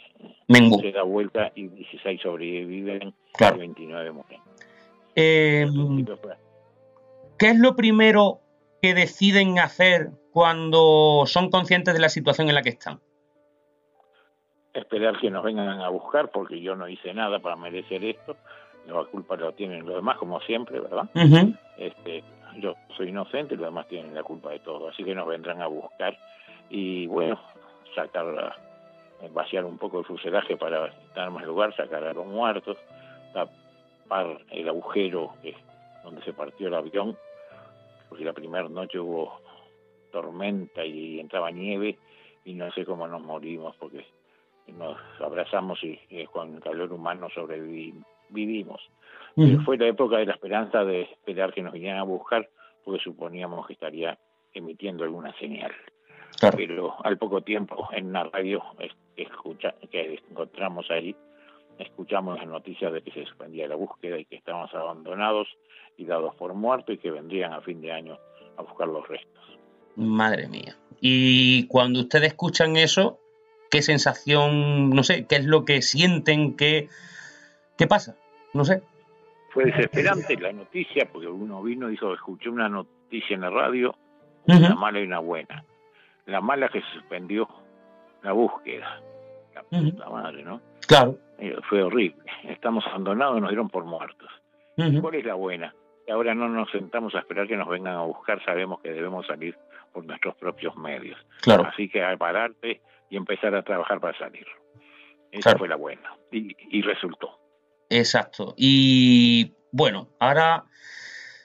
se, 0.49 0.93
da 0.93 1.03
vuelta 1.03 1.51
y 1.57 1.67
16 1.67 2.21
sobreviven 2.21 3.13
y 3.41 3.59
29 3.59 4.13
mueren. 4.13 4.41
Eh, 5.17 5.67
¿Qué 7.39 7.49
es 7.49 7.59
lo 7.59 7.75
primero 7.75 8.41
que 8.81 8.95
deciden 8.95 9.59
hacer 9.59 10.11
cuando 10.31 11.25
son 11.27 11.51
conscientes 11.51 11.95
de 11.95 12.01
la 12.01 12.09
situación 12.09 12.49
en 12.49 12.55
la 12.55 12.63
que 12.63 12.69
están? 12.71 13.01
Esperar 14.73 15.19
que 15.19 15.31
nos 15.31 15.43
vengan 15.43 15.81
a 15.81 15.89
buscar 15.89 16.31
porque 16.31 16.61
yo 16.61 16.77
no 16.77 16.89
hice 16.89 17.13
nada 17.15 17.41
para 17.41 17.57
merecer 17.57 18.05
esto. 18.05 18.37
La 18.87 19.05
culpa 19.05 19.37
lo 19.37 19.53
tienen 19.53 19.85
los 19.85 19.97
demás, 19.97 20.17
como 20.19 20.41
siempre, 20.41 20.81
¿verdad? 20.81 21.09
este, 21.77 22.23
yo 22.59 22.75
soy 22.97 23.09
inocente 23.09 23.55
y 23.55 23.57
los 23.57 23.67
demás 23.67 23.89
tienen 23.89 24.15
la 24.15 24.23
culpa 24.23 24.51
de 24.51 24.61
todo. 24.61 24.89
Así 24.89 25.05
que 25.05 25.15
nos 25.15 25.27
vendrán 25.27 25.61
a 25.61 25.67
buscar 25.67 26.17
y, 26.71 27.07
bueno, 27.07 27.39
sacar, 27.95 28.55
eh, 29.23 29.29
vaciar 29.33 29.65
un 29.65 29.79
poco 29.79 29.99
el 29.99 30.05
fuselaje 30.05 30.57
para 30.57 30.93
dar 31.15 31.31
más 31.31 31.45
lugar, 31.45 31.75
sacar 31.77 32.05
a 32.05 32.13
los 32.13 32.27
muertos, 32.27 32.77
tapar 33.33 34.39
el 34.51 34.69
agujero 34.69 35.35
donde 36.05 36.23
se 36.23 36.33
partió 36.33 36.69
el 36.69 36.75
avión, 36.75 37.17
porque 38.09 38.25
la 38.25 38.33
primera 38.33 38.69
noche 38.69 38.99
hubo 38.99 39.41
tormenta 40.13 40.85
y 40.85 41.19
entraba 41.19 41.51
nieve 41.51 41.99
y 42.45 42.55
no 42.55 42.71
sé 42.73 42.85
cómo 42.85 43.09
nos 43.09 43.23
morimos 43.23 43.75
porque 43.77 44.07
nos 44.69 44.97
abrazamos 45.21 45.79
y, 45.83 45.99
con 46.27 46.55
el 46.55 46.61
calor 46.61 46.93
humano 46.93 47.29
sobrevivimos. 47.35 48.07
Pero 49.37 49.61
fue 49.63 49.77
la 49.77 49.87
época 49.87 50.17
de 50.17 50.27
la 50.27 50.33
esperanza 50.33 50.85
de 50.85 51.03
esperar 51.03 51.53
que 51.53 51.63
nos 51.63 51.73
vinieran 51.73 51.99
a 51.99 52.05
buscar 52.05 52.49
porque 52.85 53.03
suponíamos 53.03 53.67
que 53.67 53.75
estaría 53.75 54.19
emitiendo 54.55 55.05
alguna 55.05 55.37
señal. 55.39 55.73
Pero 56.57 56.95
al 57.05 57.19
poco 57.19 57.43
tiempo 57.43 57.89
en 57.93 58.07
una 58.07 58.25
radio 58.25 58.63
escucha, 59.17 59.75
que 59.91 60.21
encontramos 60.31 60.91
ahí, 60.91 61.15
escuchamos 61.79 62.39
las 62.39 62.47
noticias 62.47 62.93
de 62.93 63.03
que 63.03 63.11
se 63.11 63.25
suspendía 63.25 63.69
la 63.69 63.75
búsqueda 63.75 64.19
y 64.19 64.25
que 64.25 64.37
estábamos 64.37 64.73
abandonados 64.75 65.49
y 65.97 66.05
dados 66.05 66.35
por 66.37 66.55
muertos 66.55 66.95
y 66.95 66.99
que 66.99 67.11
vendrían 67.11 67.53
a 67.53 67.61
fin 67.61 67.81
de 67.81 67.93
año 67.93 68.19
a 68.57 68.63
buscar 68.63 68.89
los 68.89 69.07
restos. 69.09 69.59
Madre 69.97 70.49
mía. 70.49 70.77
Y 71.01 71.67
cuando 71.67 72.01
ustedes 72.01 72.29
escuchan 72.29 72.77
eso, 72.77 73.19
¿qué 73.71 73.83
sensación, 73.83 74.91
no 74.91 75.03
sé, 75.03 75.27
qué 75.27 75.37
es 75.37 75.45
lo 75.45 75.65
que 75.65 75.83
sienten, 75.83 76.57
qué, 76.57 76.89
qué 77.77 77.87
pasa? 77.87 78.17
No 78.55 78.65
sé. 78.65 78.83
Fue 79.51 79.65
desesperante 79.67 80.37
la 80.37 80.53
noticia, 80.53 81.09
porque 81.11 81.29
uno 81.29 81.63
vino 81.63 81.89
y 81.89 81.93
dijo, 81.93 82.13
escuché 82.13 82.49
una 82.51 82.69
noticia 82.69 83.35
en 83.35 83.41
la 83.43 83.51
radio, 83.51 83.95
una 84.47 84.75
mala 84.75 85.01
y 85.01 85.05
una 85.05 85.19
buena. 85.19 85.65
La 86.27 86.41
mala 86.41 86.69
que 86.69 86.81
se 86.83 86.89
suspendió 86.95 87.49
la 88.23 88.33
búsqueda. 88.33 89.01
La 89.71 90.09
madre, 90.11 90.43
¿no? 90.43 90.61
Claro. 90.87 91.17
Eh, 91.39 91.57
fue 91.69 91.83
horrible. 91.83 92.23
Estamos 92.45 92.87
abandonados, 92.87 93.41
nos 93.41 93.49
dieron 93.51 93.69
por 93.71 93.85
muertos. 93.85 94.29
¿Cuál 95.01 95.15
es 95.15 95.25
la 95.25 95.35
buena? 95.35 95.75
Ahora 96.11 96.35
no 96.35 96.49
nos 96.49 96.71
sentamos 96.71 97.15
a 97.15 97.21
esperar 97.21 97.49
que 97.49 97.57
nos 97.57 97.69
vengan 97.69 97.95
a 97.95 98.03
buscar, 98.03 98.45
sabemos 98.45 98.81
que 98.81 98.93
debemos 98.93 99.27
salir 99.27 99.57
por 99.93 100.05
nuestros 100.05 100.35
propios 100.37 100.77
medios. 100.77 101.19
Claro. 101.41 101.65
Así 101.67 101.89
que 101.89 102.05
a 102.05 102.17
pararte 102.17 102.81
y 103.09 103.17
empezar 103.17 103.55
a 103.55 103.63
trabajar 103.63 104.01
para 104.01 104.17
salir. 104.19 104.47
Esa 105.33 105.43
Claro. 105.51 105.59
fue 105.59 105.69
la 105.69 105.77
buena. 105.77 106.13
Y, 106.31 106.55
y 106.71 106.83
resultó. 106.83 107.39
Exacto. 107.91 108.55
Y 108.57 109.55
bueno, 109.73 110.09
ahora 110.19 110.65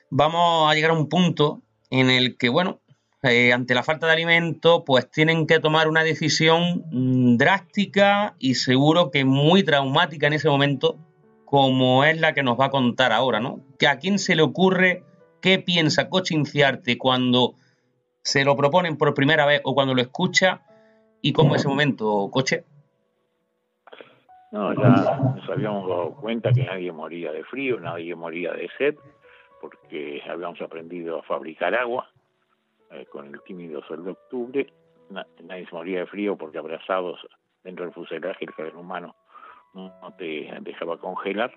vamos 0.10 0.72
a 0.72 0.76
llegar 0.76 0.92
a 0.92 0.96
un 0.96 1.10
punto 1.10 1.62
en 1.90 2.10
el 2.10 2.38
que, 2.38 2.50
bueno, 2.50 2.82
eh, 3.24 3.54
ante 3.54 3.76
la 3.76 3.84
falta 3.84 4.08
de 4.08 4.14
alimento, 4.14 4.84
pues 4.84 5.10
tienen 5.12 5.46
que 5.46 5.60
tomar 5.60 5.88
una 5.88 6.04
decisión 6.04 6.86
mm, 6.92 7.38
drástica 7.38 8.36
y 8.40 8.56
seguro 8.56 9.12
que 9.12 9.26
muy 9.26 9.64
traumática 9.64 10.28
en 10.28 10.34
ese 10.34 10.50
momento, 10.50 10.98
como 11.46 12.04
es 12.04 12.20
la 12.20 12.34
que 12.34 12.42
nos 12.42 12.60
va 12.60 12.66
a 12.66 12.72
contar 12.72 13.12
ahora, 13.12 13.40
¿no? 13.40 13.62
Que 13.78 13.88
a 13.88 14.00
quién 14.00 14.18
se 14.18 14.36
le 14.36 14.42
ocurre, 14.42 15.04
qué 15.40 15.60
piensa 15.60 16.10
Coche 16.10 16.34
Inciarte 16.34 16.98
cuando 16.98 17.56
se 18.24 18.44
lo 18.44 18.56
proponen 18.56 18.98
por 18.98 19.14
primera 19.14 19.46
vez 19.46 19.62
o 19.64 19.76
cuando 19.76 19.94
lo 19.94 20.02
escucha 20.02 20.62
y 21.22 21.34
cómo 21.34 21.56
es 21.56 21.62
ese 21.62 21.70
momento, 21.70 22.30
Coche. 22.32 22.66
No, 24.52 24.74
ya 24.74 25.18
nos 25.36 25.50
habíamos 25.50 25.88
dado 25.88 26.12
cuenta 26.16 26.52
que 26.52 26.66
nadie 26.66 26.92
moría 26.92 27.32
de 27.32 27.44
frío, 27.46 27.80
nadie 27.80 28.14
moría 28.16 28.52
de 28.54 28.70
sed, 28.78 28.96
porque 29.62 30.22
habíamos 30.30 30.62
aprendido 30.62 31.20
a 31.20 31.24
fabricar 31.24 31.74
agua 31.76 32.10
eh, 32.92 33.06
con 33.06 33.28
el 33.28 33.42
tímido 33.44 33.82
sol 33.86 34.04
de 34.04 34.12
octubre. 34.12 34.68
Na- 35.10 35.26
nadie 35.44 35.66
se 35.68 35.76
moría 35.76 36.00
de 36.00 36.06
frío 36.08 36.36
porque 36.36 36.58
abrazados 36.58 37.26
dentro 37.64 37.86
del 37.86 37.94
fuselaje 37.94 38.44
el 38.46 38.54
calor 38.54 38.76
humano 38.76 39.16
no, 39.74 39.94
no 40.02 40.12
te 40.18 40.52
dejaba 40.62 40.98
congelar. 40.98 41.52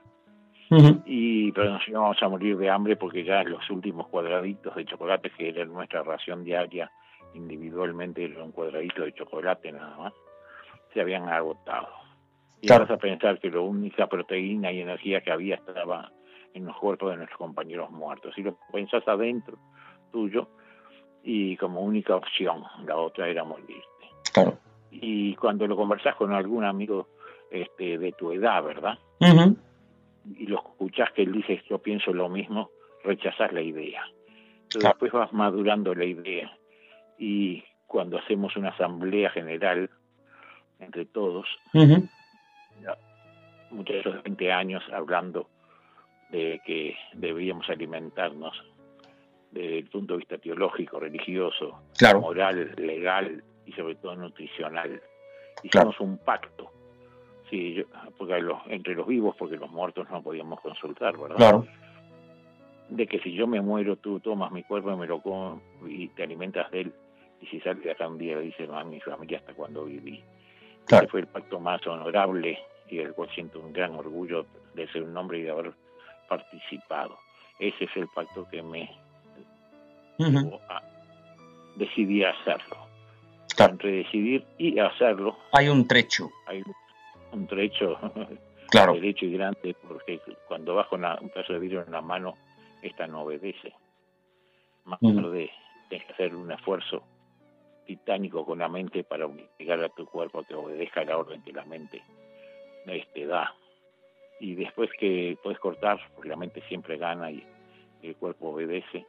y 1.04 1.52
pero 1.52 1.72
nos 1.72 1.86
íbamos 1.88 2.22
a 2.22 2.28
morir 2.28 2.56
de 2.56 2.70
hambre 2.70 2.96
porque 2.96 3.22
ya 3.24 3.42
los 3.44 3.68
últimos 3.70 4.06
cuadraditos 4.08 4.74
de 4.74 4.84
chocolate 4.86 5.30
que 5.30 5.50
era 5.50 5.64
nuestra 5.66 6.02
ración 6.02 6.42
diaria 6.42 6.90
individualmente 7.34 8.24
era 8.24 8.42
un 8.42 8.52
cuadradito 8.52 9.02
de 9.02 9.12
chocolate 9.12 9.72
nada 9.72 9.96
más 9.98 10.12
se 10.92 11.00
habían 11.02 11.28
agotado 11.28 11.88
y 12.64 12.66
Claro. 12.66 12.84
vas 12.86 12.92
a 12.92 12.96
pensar 12.96 13.38
que 13.40 13.50
la 13.50 13.60
única 13.60 14.06
proteína 14.06 14.72
y 14.72 14.80
energía 14.80 15.20
que 15.20 15.30
había 15.30 15.56
estaba 15.56 16.10
en 16.54 16.64
los 16.64 16.74
cuerpos 16.78 17.10
de 17.10 17.16
nuestros 17.18 17.36
compañeros 17.38 17.90
muertos 17.90 18.36
y 18.38 18.42
lo 18.42 18.56
pensás 18.72 19.06
adentro 19.06 19.58
tuyo 20.10 20.48
y 21.22 21.56
como 21.58 21.82
única 21.82 22.16
opción 22.16 22.62
la 22.86 22.96
otra 22.96 23.28
era 23.28 23.44
morirte 23.44 23.82
Claro. 24.32 24.56
y 24.90 25.34
cuando 25.36 25.66
lo 25.66 25.76
conversás 25.76 26.14
con 26.16 26.32
algún 26.32 26.64
amigo 26.64 27.08
este 27.50 27.98
de 27.98 28.12
tu 28.12 28.32
edad 28.32 28.62
verdad 28.64 28.98
y 30.38 30.46
lo 30.46 30.56
escuchás 30.56 31.12
que 31.12 31.22
él 31.22 31.32
dice 31.32 31.62
yo 31.68 31.78
pienso 31.80 32.12
lo 32.14 32.30
mismo, 32.30 32.70
rechazás 33.04 33.52
la 33.52 33.60
idea. 33.60 34.02
Claro. 34.70 34.88
después 34.88 35.12
vas 35.12 35.32
madurando 35.34 35.94
la 35.94 36.06
idea 36.06 36.50
y 37.18 37.62
cuando 37.86 38.16
hacemos 38.18 38.56
una 38.56 38.70
asamblea 38.70 39.28
general 39.30 39.90
entre 40.80 41.04
todos, 41.04 41.46
Ujú. 42.92 43.76
muchachos 43.76 44.14
de 44.14 44.20
20 44.22 44.52
años 44.52 44.82
hablando 44.92 45.48
de 46.30 46.60
que 46.64 46.96
debíamos 47.14 47.68
alimentarnos 47.70 48.52
desde 49.50 49.78
el 49.78 49.88
punto 49.88 50.14
de 50.14 50.18
vista 50.18 50.38
teológico, 50.38 50.98
religioso, 51.00 51.80
Claro. 51.96 52.20
moral, 52.20 52.72
legal 52.76 53.42
y 53.66 53.72
sobre 53.72 53.94
todo 53.96 54.16
nutricional. 54.16 55.00
Claro. 55.70 55.90
Hicimos 55.90 56.00
un 56.00 56.18
pacto, 56.18 56.70
sí, 57.48 57.74
yo- 57.74 57.84
porque 58.18 58.40
los, 58.40 58.58
entre 58.66 58.94
los 58.94 59.06
vivos, 59.06 59.36
porque 59.38 59.56
los 59.56 59.70
muertos 59.70 60.08
no 60.10 60.22
podíamos 60.22 60.60
consultar, 60.60 61.16
¿verdad? 61.16 61.36
Claro. 61.36 61.66
De 62.88 63.06
que 63.06 63.18
si 63.20 63.32
yo 63.32 63.46
me 63.46 63.60
muero, 63.60 63.96
tú 63.96 64.20
tomas 64.20 64.50
mi 64.52 64.62
cuerpo 64.64 64.92
y 64.92 64.96
me 64.96 65.06
lo 65.06 65.20
como 65.22 65.62
y 65.86 66.08
te 66.08 66.24
alimentas 66.24 66.70
de 66.70 66.82
él. 66.82 66.92
Y 67.40 67.46
si 67.46 67.60
sale 67.60 67.80
de 67.80 67.92
acá 67.92 68.08
un 68.08 68.18
día, 68.18 68.38
dice 68.38 68.68
a 68.72 68.84
mi 68.84 69.00
familia 69.00 69.38
hasta 69.38 69.54
cuando 69.54 69.84
viví. 69.84 70.22
Claro. 70.86 71.04
Ese 71.04 71.10
fue 71.10 71.20
el 71.20 71.26
pacto 71.28 71.60
más 71.60 71.84
honorable 71.86 72.58
y 72.88 72.96
del 72.98 73.12
cual 73.14 73.28
siento 73.34 73.60
un 73.60 73.72
gran 73.72 73.94
orgullo 73.94 74.46
de 74.74 74.86
ser 74.88 75.02
un 75.02 75.16
hombre 75.16 75.38
y 75.38 75.42
de 75.42 75.50
haber 75.50 75.72
participado. 76.28 77.18
Ese 77.58 77.84
es 77.84 77.96
el 77.96 78.08
pacto 78.08 78.46
que 78.50 78.62
me 78.62 78.90
llevó 80.18 80.60
a 80.68 80.82
decidir 81.76 82.26
hacerlo. 82.26 82.76
Claro. 83.56 83.72
Entre 83.72 83.92
decidir 83.92 84.44
y 84.58 84.78
hacerlo 84.78 85.36
Hay 85.52 85.68
un 85.68 85.86
trecho. 85.86 86.30
hay 86.46 86.62
un 87.32 87.46
trecho 87.46 87.98
Claro. 88.70 88.94
derecho 88.94 89.26
y 89.26 89.32
grande 89.32 89.76
porque 89.86 90.20
cuando 90.48 90.84
con 90.88 91.02
la- 91.02 91.18
un 91.20 91.28
pedazo 91.30 91.52
de 91.52 91.58
vidrio 91.60 91.84
en 91.84 91.92
la 91.92 92.00
mano, 92.00 92.34
esta 92.82 93.06
no 93.06 93.22
obedece. 93.22 93.72
Más 94.84 95.00
Mm. 95.00 95.14
tarde 95.16 95.50
tienes 95.88 96.06
que 96.08 96.12
hacer 96.14 96.34
un 96.34 96.50
esfuerzo 96.50 97.04
titánico 97.86 98.44
con 98.44 98.58
la 98.58 98.68
mente 98.68 99.04
para 99.04 99.26
obligar 99.26 99.82
a 99.84 99.88
tu 99.90 100.06
cuerpo 100.06 100.40
a 100.40 100.44
que 100.44 100.54
obedezca 100.54 101.04
la 101.04 101.18
orden 101.18 101.42
que 101.42 101.52
la 101.52 101.64
mente 101.64 102.02
este, 102.86 103.26
da. 103.26 103.54
Y 104.40 104.54
después 104.54 104.90
que 104.98 105.38
puedes 105.42 105.58
cortar, 105.58 106.00
porque 106.14 106.28
la 106.28 106.36
mente 106.36 106.62
siempre 106.68 106.98
gana 106.98 107.30
y 107.30 107.44
el 108.02 108.16
cuerpo 108.16 108.50
obedece, 108.50 109.06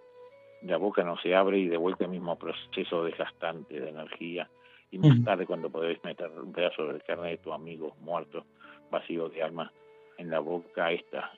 la 0.61 0.77
boca 0.77 1.03
no 1.03 1.17
se 1.17 1.35
abre 1.35 1.59
y 1.59 1.67
de 1.67 1.77
vuelta 1.77 2.05
el 2.05 2.11
mismo 2.11 2.37
proceso 2.37 3.03
desgastante 3.03 3.79
de 3.79 3.89
energía. 3.89 4.49
Y 4.91 4.97
más 4.97 5.23
tarde 5.23 5.45
cuando 5.45 5.69
podés 5.69 6.01
meter 6.03 6.29
un 6.29 6.53
pedazo 6.53 6.87
de 6.87 7.01
carne 7.01 7.29
de 7.31 7.37
tu 7.37 7.51
amigo 7.51 7.95
muerto, 7.99 8.45
vacío 8.89 9.29
de 9.29 9.43
alma, 9.43 9.71
en 10.17 10.29
la 10.29 10.39
boca 10.39 10.91
esta, 10.91 11.33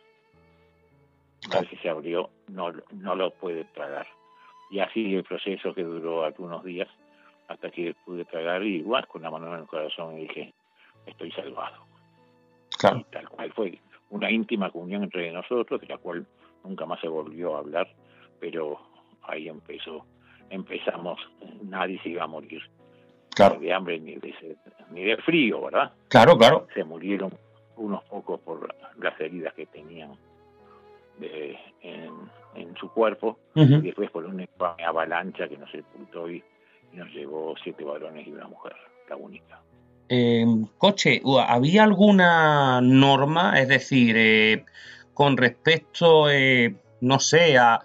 una 1.48 1.62
vez 1.62 1.70
que 1.70 1.78
se 1.78 1.90
abrió, 1.90 2.30
no, 2.48 2.72
no 2.92 3.16
lo 3.16 3.32
puede 3.32 3.64
tragar. 3.66 4.08
Y 4.70 4.80
así 4.80 5.16
el 5.16 5.24
proceso 5.24 5.74
que 5.74 5.84
duró 5.84 6.24
algunos 6.24 6.64
días 6.64 6.90
hasta 7.48 7.72
que 7.72 7.96
pude 8.06 8.26
tragar 8.26 8.64
y 8.64 8.78
igual 8.78 9.08
con 9.08 9.22
la 9.22 9.32
mano 9.32 9.54
en 9.54 9.62
el 9.62 9.68
corazón 9.68 10.18
y 10.18 10.28
dije, 10.28 10.54
estoy 11.06 11.32
salvado. 11.32 11.78
Claro. 12.78 12.98
Y 13.00 13.04
tal 13.06 13.28
cual 13.30 13.52
fue 13.54 13.80
una 14.10 14.30
íntima 14.32 14.70
comunión 14.72 15.04
entre 15.04 15.32
nosotros, 15.32 15.82
de 15.82 15.88
la 15.88 15.98
cual 15.98 16.26
nunca 16.64 16.86
más 16.86 17.00
se 17.02 17.08
volvió 17.08 17.56
a 17.56 17.60
hablar, 17.60 17.88
pero 18.40 18.80
ahí 19.24 19.48
empezó, 19.50 20.06
empezamos, 20.50 21.20
nadie 21.64 22.00
se 22.02 22.10
iba 22.10 22.24
a 22.24 22.28
morir 22.28 22.62
Claro. 23.36 23.58
ni 23.60 23.66
de 23.68 23.74
hambre 23.74 24.00
ni 24.00 24.16
de 24.16 24.34
sed, 24.40 24.56
ni 24.92 25.04
de 25.04 25.18
frío, 25.18 25.62
¿verdad? 25.62 25.92
Claro, 26.08 26.38
claro. 26.38 26.68
Se 26.74 26.84
murieron 26.84 27.32
unos 27.76 28.04
pocos 28.06 28.40
por 28.42 28.74
las 28.98 29.20
heridas 29.22 29.54
que 29.54 29.66
tenían 29.68 30.14
de- 31.20 31.58
en, 31.82 32.12
en 32.56 32.76
su 32.78 32.92
cuerpo 32.92 33.40
y 33.56 33.66
después 33.82 34.10
por 34.12 34.26
una 34.26 34.48
avalancha 34.86 35.48
que 35.48 35.58
nos 35.58 35.70
sepultó 35.72 36.30
y, 36.30 36.44
y 36.94 36.98
nos 36.98 37.10
llevó 37.12 37.56
siete 37.64 37.84
varones 37.84 38.26
y 38.28 38.32
una 38.32 38.48
mujer, 38.48 38.76
la 39.10 39.16
única. 39.16 39.62
Eh, 40.10 40.46
coche, 40.78 41.22
¿había 41.48 41.84
alguna 41.84 42.80
norma? 42.82 43.60
Es 43.60 43.68
decir, 43.68 44.16
eh, 44.18 44.64
con 45.14 45.36
respecto, 45.38 46.30
eh, 46.30 46.76
no 47.02 47.20
sé, 47.20 47.58
a, 47.58 47.82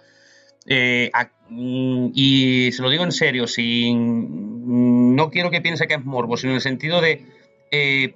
eh, 0.65 1.09
a- 1.13 1.29
mm, 1.49 2.11
y 2.13 2.71
se 2.71 2.81
lo 2.81 2.89
digo 2.89 3.03
en 3.03 3.11
serio, 3.11 3.47
sin, 3.47 5.15
no 5.15 5.29
quiero 5.29 5.51
que 5.51 5.61
piense 5.61 5.87
que 5.87 5.95
es 5.95 6.05
morbo, 6.05 6.37
sino 6.37 6.51
en 6.51 6.55
el 6.55 6.61
sentido 6.61 7.01
de 7.01 7.25
eh, 7.71 8.15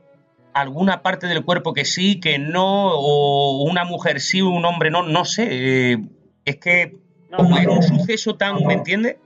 alguna 0.53 1.01
parte 1.01 1.27
del 1.27 1.43
cuerpo 1.43 1.73
que 1.73 1.83
sí, 1.83 2.19
que 2.19 2.39
no, 2.39 2.91
o 2.93 3.63
una 3.63 3.83
mujer 3.83 4.21
sí, 4.21 4.41
un 4.41 4.63
hombre 4.65 4.89
no, 4.89 5.03
no 5.03 5.25
sé. 5.25 5.47
eh, 5.91 5.97
es 6.45 6.55
que 6.57 6.95
No, 7.29 7.39
como 7.39 7.49
no, 7.49 7.61
era 7.61 7.71
un 7.71 7.77
no, 7.77 7.83
suceso 7.83 8.35
tan, 8.37 8.65
¿me 8.65 8.73
entiendes? 8.75 9.17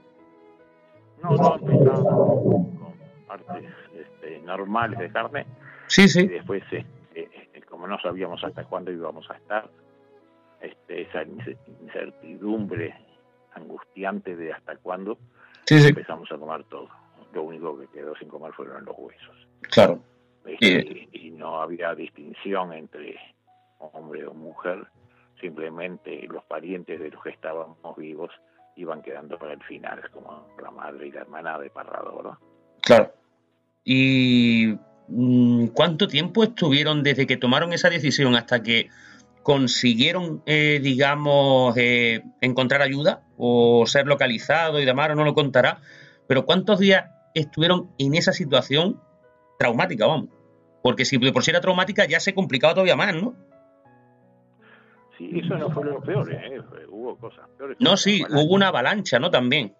no, 1.22 1.30
no 1.36 1.52
partes 3.28 3.54
este, 3.64 3.81
normales 4.44 4.98
de 4.98 5.10
carne 5.10 5.46
Sí, 5.86 6.02
y 6.04 6.08
sí, 6.08 6.26
después, 6.26 6.62
este, 6.70 6.86
este, 7.14 7.62
como 7.62 7.86
no 7.86 7.98
sabíamos 8.00 8.42
hasta 8.44 8.64
cuándo 8.64 8.90
íbamos 8.90 9.30
a 9.30 9.34
estar, 9.34 9.68
este, 10.60 11.02
esa 11.02 11.22
ince- 11.24 11.56
incertidumbre 11.82 12.94
angustiante 13.54 14.36
de 14.36 14.52
hasta 14.52 14.76
cuándo, 14.76 15.18
sí, 15.66 15.78
sí, 15.80 15.88
empezamos 15.88 16.30
a 16.32 16.38
tomar 16.38 16.64
todo. 16.64 16.88
Lo 17.32 17.42
único 17.44 17.78
que 17.78 17.86
quedó 17.88 18.14
sin 18.16 18.28
comer 18.28 18.52
fueron 18.52 18.84
los 18.84 18.94
huesos. 18.98 19.48
claro. 19.62 20.00
Este, 20.44 21.08
y 21.12 21.30
no 21.30 21.60
había 21.62 21.94
distinción 21.94 22.72
entre 22.72 23.16
hombre 23.78 24.26
o 24.26 24.34
mujer, 24.34 24.86
simplemente 25.40 26.26
los 26.28 26.42
parientes 26.44 26.98
de 26.98 27.10
los 27.10 27.22
que 27.22 27.30
estábamos 27.30 27.96
vivos 27.96 28.30
iban 28.76 29.02
quedando 29.02 29.38
para 29.38 29.52
el 29.52 29.62
final, 29.62 30.02
como 30.10 30.48
la 30.60 30.70
madre 30.72 31.06
y 31.08 31.12
la 31.12 31.20
hermana 31.20 31.58
de 31.60 31.70
Parrado, 31.70 32.16
¿verdad? 32.16 32.38
Claro. 32.82 33.12
¿Y 33.84 34.74
mm, 35.08 35.68
cuánto 35.68 36.08
tiempo 36.08 36.44
estuvieron 36.44 37.02
desde 37.02 37.26
que 37.26 37.36
tomaron 37.36 37.72
esa 37.72 37.90
decisión 37.90 38.34
hasta 38.36 38.62
que 38.62 38.88
consiguieron, 39.42 40.42
eh, 40.46 40.80
digamos, 40.82 41.76
eh, 41.76 42.22
encontrar 42.40 42.82
ayuda 42.82 43.22
o 43.36 43.84
ser 43.86 44.06
localizado 44.06 44.80
y 44.80 44.84
demás? 44.84 45.04
Ahora 45.04 45.14
no 45.16 45.24
lo 45.24 45.34
contará. 45.34 45.78
Pero 46.28 46.44
¿cuántos 46.44 46.78
días 46.78 47.10
estuvieron 47.34 47.90
en 47.98 48.14
esa 48.14 48.32
situación 48.32 49.00
traumática, 49.58 50.06
vamos? 50.06 50.28
Porque 50.82 51.04
si 51.04 51.18
por 51.18 51.42
sí 51.42 51.50
era 51.50 51.60
traumática 51.60 52.06
ya 52.06 52.20
se 52.20 52.34
complicaba 52.34 52.74
todavía 52.74 52.96
más, 52.96 53.14
¿no? 53.14 53.34
Sí, 55.18 55.30
eso 55.34 55.56
no 55.56 55.70
fue 55.70 55.84
lo 55.84 56.00
peor, 56.00 56.32
¿eh? 56.32 56.60
Hubo 56.88 57.16
cosas 57.16 57.48
peores. 57.56 57.76
No, 57.80 57.96
sí, 57.96 58.24
hubo 58.30 58.54
una 58.54 58.68
avalancha, 58.68 59.18
¿no? 59.18 59.30
También. 59.30 59.74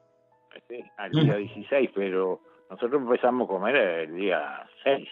al 0.96 1.10
día 1.10 1.36
16, 1.36 1.90
pero 1.94 2.40
nosotros 2.72 3.02
empezamos 3.02 3.44
a 3.48 3.52
comer 3.52 3.76
el 3.76 4.16
día 4.16 4.66
6, 4.84 5.08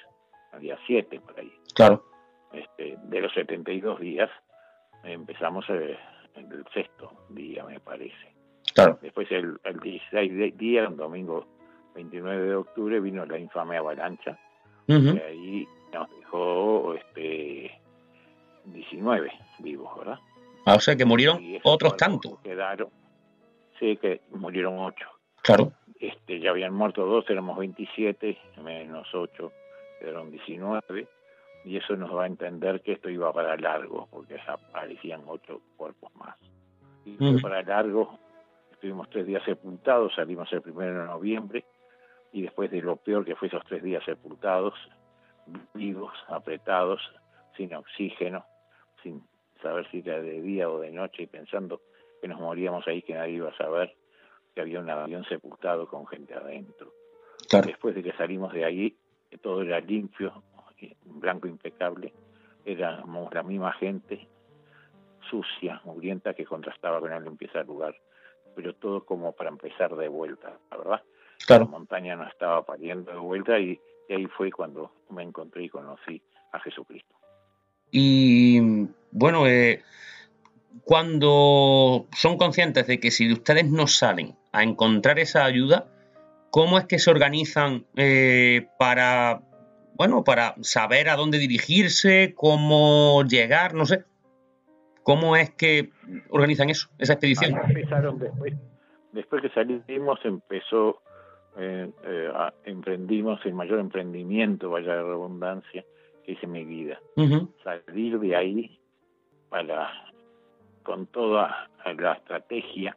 el 0.54 0.60
día 0.60 0.78
7 0.86 1.20
por 1.20 1.38
ahí. 1.38 1.52
Claro. 1.74 2.04
Este, 2.52 2.96
de 3.04 3.20
los 3.20 3.32
72 3.34 4.00
días 4.00 4.28
empezamos 5.04 5.68
el, 5.70 5.96
el 6.34 6.64
sexto 6.74 7.12
día, 7.30 7.64
me 7.64 7.78
parece. 7.80 8.34
Claro. 8.74 8.98
Después 9.00 9.30
el, 9.30 9.58
el 9.64 9.78
16 9.80 10.36
de- 10.36 10.50
día, 10.52 10.88
un 10.88 10.96
domingo 10.96 11.46
29 11.94 12.46
de 12.46 12.54
octubre, 12.56 13.00
vino 13.00 13.24
la 13.26 13.38
infame 13.38 13.76
avalancha. 13.76 14.38
Y 14.86 14.92
ahí 15.18 15.68
nos 15.92 16.10
dejó 16.18 16.94
este 16.94 17.70
19 18.64 19.30
vivos, 19.60 19.98
¿verdad? 19.98 20.18
Ah, 20.66 20.74
o 20.74 20.80
sea 20.80 20.96
que 20.96 21.04
murieron 21.04 21.40
otros 21.62 21.96
tantos. 21.96 22.38
Quedaron, 22.40 22.88
sí, 23.78 23.96
que 23.96 24.20
murieron 24.30 24.78
8. 24.78 25.06
Claro. 25.42 25.72
Este, 25.98 26.40
ya 26.40 26.50
habían 26.50 26.74
muerto 26.74 27.04
dos, 27.04 27.28
éramos 27.28 27.58
27, 27.58 28.38
menos 28.62 29.08
8, 29.12 29.52
quedaron 30.00 30.30
19. 30.30 31.06
Y 31.64 31.76
eso 31.76 31.94
nos 31.94 32.14
va 32.14 32.24
a 32.24 32.26
entender 32.26 32.80
que 32.80 32.92
esto 32.92 33.10
iba 33.10 33.32
para 33.32 33.56
largo, 33.56 34.08
porque 34.10 34.38
aparecían 34.46 35.22
ocho 35.26 35.60
cuerpos 35.76 36.10
más. 36.16 36.36
Y 37.04 37.16
fue 37.16 37.38
para 37.40 37.62
largo, 37.62 38.18
estuvimos 38.72 39.10
tres 39.10 39.26
días 39.26 39.42
sepultados, 39.44 40.14
salimos 40.14 40.50
el 40.52 40.62
primero 40.62 41.00
de 41.00 41.06
noviembre, 41.06 41.64
y 42.32 42.42
después 42.42 42.70
de 42.70 42.80
lo 42.80 42.96
peor 42.96 43.26
que 43.26 43.36
fue 43.36 43.48
esos 43.48 43.64
tres 43.66 43.82
días 43.82 44.02
sepultados, 44.04 44.72
vivos, 45.74 46.12
apretados, 46.28 47.00
sin 47.56 47.74
oxígeno, 47.74 48.46
sin 49.02 49.22
saber 49.60 49.86
si 49.90 49.98
era 49.98 50.20
de 50.20 50.40
día 50.40 50.70
o 50.70 50.80
de 50.80 50.90
noche, 50.90 51.24
y 51.24 51.26
pensando 51.26 51.82
que 52.22 52.28
nos 52.28 52.40
moríamos 52.40 52.86
ahí, 52.88 53.02
que 53.02 53.14
nadie 53.14 53.34
iba 53.34 53.50
a 53.50 53.56
saber 53.58 53.94
que 54.54 54.60
había 54.60 54.80
un 54.80 54.90
avión 54.90 55.24
sepultado 55.24 55.86
con 55.88 56.06
gente 56.06 56.34
adentro. 56.34 56.92
Claro. 57.48 57.66
Después 57.66 57.94
de 57.94 58.02
que 58.02 58.12
salimos 58.12 58.52
de 58.52 58.64
ahí, 58.64 58.96
todo 59.42 59.62
era 59.62 59.80
limpio, 59.80 60.42
blanco 61.04 61.48
impecable, 61.48 62.12
éramos 62.64 63.32
la 63.32 63.42
misma 63.42 63.72
gente 63.72 64.28
sucia, 65.28 65.80
mugrienta, 65.84 66.34
que 66.34 66.44
contrastaba 66.44 67.00
con 67.00 67.10
la 67.10 67.20
limpieza 67.20 67.58
del 67.58 67.68
lugar, 67.68 67.94
pero 68.54 68.74
todo 68.74 69.04
como 69.04 69.32
para 69.32 69.50
empezar 69.50 69.94
de 69.94 70.08
vuelta, 70.08 70.58
la 70.70 70.76
¿verdad? 70.76 71.02
La 71.02 71.46
Claro. 71.46 71.66
montaña 71.68 72.16
no 72.16 72.26
estaba 72.28 72.64
pariendo 72.64 73.10
de 73.12 73.18
vuelta 73.18 73.58
y, 73.58 73.80
y 74.08 74.12
ahí 74.12 74.26
fue 74.26 74.50
cuando 74.50 74.92
me 75.08 75.22
encontré 75.22 75.64
y 75.64 75.68
conocí 75.68 76.20
a 76.52 76.60
Jesucristo. 76.60 77.14
Y 77.90 78.60
bueno, 79.10 79.46
eh, 79.46 79.82
cuando 80.84 82.06
son 82.12 82.36
conscientes 82.36 82.86
de 82.86 83.00
que 83.00 83.10
si 83.10 83.32
ustedes 83.32 83.70
no 83.70 83.86
salen 83.86 84.36
a 84.52 84.62
encontrar 84.62 85.18
esa 85.18 85.44
ayuda, 85.44 85.86
¿cómo 86.50 86.78
es 86.78 86.84
que 86.86 86.98
se 86.98 87.10
organizan 87.10 87.86
eh, 87.96 88.66
para, 88.78 89.40
bueno, 89.94 90.24
para 90.24 90.54
saber 90.60 91.08
a 91.08 91.16
dónde 91.16 91.38
dirigirse, 91.38 92.34
cómo 92.34 93.22
llegar, 93.24 93.74
no 93.74 93.86
sé? 93.86 94.04
¿Cómo 95.02 95.36
es 95.36 95.50
que 95.50 95.90
organizan 96.28 96.70
eso, 96.70 96.88
esa 96.98 97.14
expedición? 97.14 97.54
Empezaron 97.56 98.18
después, 98.18 98.54
después 99.12 99.42
que 99.42 99.48
salimos 99.50 100.18
empezó, 100.24 101.00
eh, 101.56 101.90
eh, 102.04 102.28
a- 102.34 102.52
emprendimos 102.64 103.40
el 103.46 103.54
mayor 103.54 103.78
emprendimiento, 103.80 104.70
vaya 104.70 104.94
la 104.96 105.02
redundancia, 105.02 105.84
que 106.24 106.32
hice 106.32 106.46
en 106.46 106.52
mi 106.52 106.64
vida. 106.64 107.00
Salir 107.64 108.18
de 108.18 108.36
ahí 108.36 108.78
para 109.48 109.90
con 110.82 111.06
toda 111.06 111.68
la 111.98 112.12
estrategia, 112.12 112.96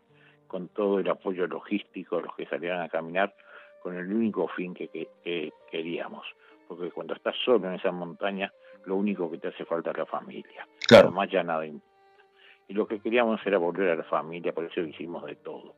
con 0.54 0.68
todo 0.68 1.00
el 1.00 1.10
apoyo 1.10 1.48
logístico, 1.48 2.22
los 2.22 2.36
que 2.36 2.46
salieran 2.46 2.82
a 2.82 2.88
caminar, 2.90 3.34
con 3.82 3.98
el 3.98 4.14
único 4.14 4.48
fin 4.50 4.76
que, 4.76 4.88
que- 4.90 5.08
que 5.24 5.52
queríamos. 5.72 6.28
Porque 6.68 6.92
cuando 6.92 7.16
estás 7.16 7.36
solo 7.44 7.68
en 7.68 7.74
esa 7.74 7.92
montaña, 7.92 8.54
lo 8.86 8.96
único 8.96 9.32
que 9.32 9.40
te 9.40 9.48
hace 9.48 9.66
falta 9.66 9.90
es 9.90 9.98
la 9.98 10.06
familia. 10.06 10.68
Claro. 10.88 11.10
Más 11.12 11.28
ya 11.32 11.42
nada 11.42 11.66
importa. 11.66 11.90
Y 12.68 12.76
lo 12.76 12.88
que 12.88 13.00
queríamos 13.00 13.42
era 13.48 13.58
volver 13.58 13.90
a 13.90 13.96
la 13.96 14.04
familia, 14.04 14.54
por 14.54 14.66
eso 14.66 14.80
hicimos 14.82 15.26
de 15.26 15.38
todo. 15.38 15.74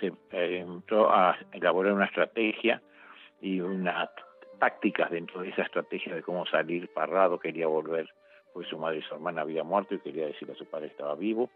Se 0.00 0.08
eh, 0.32 0.58
entró 0.66 1.12
a 1.12 1.38
elaborar 1.52 1.92
una 1.92 2.06
estrategia 2.06 2.82
y 3.40 3.60
unas 3.60 4.10
tácticas 4.58 5.12
dentro 5.12 5.42
de 5.42 5.50
esa 5.50 5.62
estrategia 5.62 6.12
de 6.16 6.24
cómo 6.24 6.44
salir 6.46 6.92
parrado, 6.92 7.38
quería 7.38 7.68
volver, 7.68 8.08
porque 8.52 8.68
su 8.68 8.78
madre 8.78 8.98
y 8.98 9.02
su 9.02 9.14
hermana 9.14 9.42
habían 9.42 9.68
muerto 9.68 9.94
y 9.94 10.00
quería 10.00 10.26
decirle 10.26 10.54
a 10.54 10.56
su 10.58 10.66
padre 10.66 10.86
que 10.88 10.92
estaba 10.94 11.14
vivo. 11.14 11.50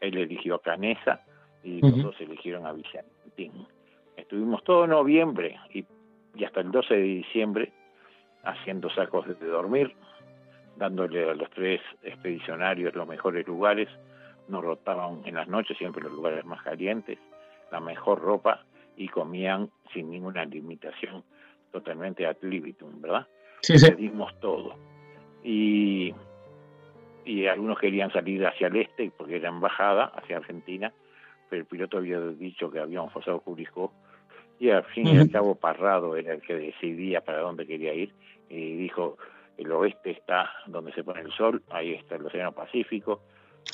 Él 0.00 0.16
eligió 0.16 0.54
a 0.54 0.62
Canesa 0.62 1.20
y 1.64 1.80
los 1.80 1.92
Ujú. 1.92 2.02
dos 2.02 2.20
eligieron 2.20 2.66
a 2.66 2.72
Vicentín. 2.72 3.66
Estuvimos 4.16 4.62
todo 4.64 4.86
noviembre 4.86 5.58
y, 5.72 5.84
y 6.34 6.44
hasta 6.44 6.60
el 6.60 6.70
12 6.70 6.94
de 6.94 7.02
diciembre 7.02 7.72
haciendo 8.44 8.90
sacos 8.90 9.26
de 9.26 9.46
dormir, 9.46 9.94
dándole 10.76 11.30
a 11.30 11.34
los 11.34 11.50
tres 11.50 11.80
expedicionarios 12.02 12.94
los 12.94 13.08
mejores 13.08 13.46
lugares, 13.46 13.88
nos 14.48 14.62
rotaban 14.62 15.22
en 15.24 15.34
las 15.34 15.48
noches 15.48 15.76
siempre 15.78 16.02
los 16.02 16.12
lugares 16.12 16.44
más 16.44 16.62
calientes, 16.62 17.18
la 17.72 17.80
mejor 17.80 18.20
ropa 18.20 18.62
y 18.96 19.08
comían 19.08 19.70
sin 19.92 20.10
ninguna 20.10 20.44
limitación, 20.44 21.24
totalmente 21.72 22.26
ad 22.26 22.36
libitum, 22.42 23.00
¿verdad? 23.00 23.26
Sí, 23.62 23.78
sí. 23.78 23.90
Pedimos 23.90 24.38
todo. 24.40 24.76
Y, 25.42 26.14
y 27.24 27.46
algunos 27.46 27.78
querían 27.78 28.12
salir 28.12 28.46
hacia 28.46 28.68
el 28.68 28.76
este 28.76 29.10
porque 29.16 29.36
era 29.36 29.48
embajada, 29.48 30.12
hacia 30.14 30.36
Argentina, 30.36 30.92
el 31.56 31.64
piloto 31.66 31.98
había 31.98 32.20
dicho 32.20 32.70
que 32.70 32.78
habíamos 32.80 33.12
pasado 33.12 33.40
Curicó 33.40 33.92
y 34.58 34.70
al 34.70 34.84
fin 34.84 35.08
y 35.08 35.18
al 35.18 35.30
cabo 35.30 35.54
Parrado 35.54 36.16
era 36.16 36.32
el 36.34 36.42
que 36.42 36.54
decidía 36.54 37.20
para 37.22 37.40
dónde 37.40 37.66
quería 37.66 37.92
ir 37.94 38.12
y 38.48 38.76
dijo 38.76 39.16
el 39.56 39.70
oeste 39.72 40.10
está 40.12 40.50
donde 40.66 40.92
se 40.92 41.04
pone 41.04 41.20
el 41.20 41.32
sol, 41.32 41.62
ahí 41.70 41.92
está 41.94 42.16
el 42.16 42.26
océano 42.26 42.52
Pacífico, 42.52 43.20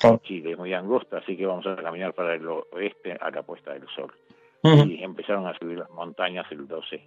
Claro. 0.00 0.20
Chile 0.22 0.52
es 0.52 0.58
muy 0.58 0.72
angosto, 0.72 1.16
así 1.16 1.36
que 1.36 1.44
vamos 1.46 1.66
a 1.66 1.74
caminar 1.76 2.14
para 2.14 2.34
el 2.34 2.46
oeste 2.46 3.12
a 3.20 3.30
la 3.30 3.42
puesta 3.42 3.72
del 3.72 3.86
sol. 3.88 4.12
Y 4.62 5.02
empezaron 5.02 5.46
a 5.46 5.58
subir 5.58 5.78
las 5.78 5.90
montañas 5.90 6.46
el 6.52 6.68
12 6.68 7.02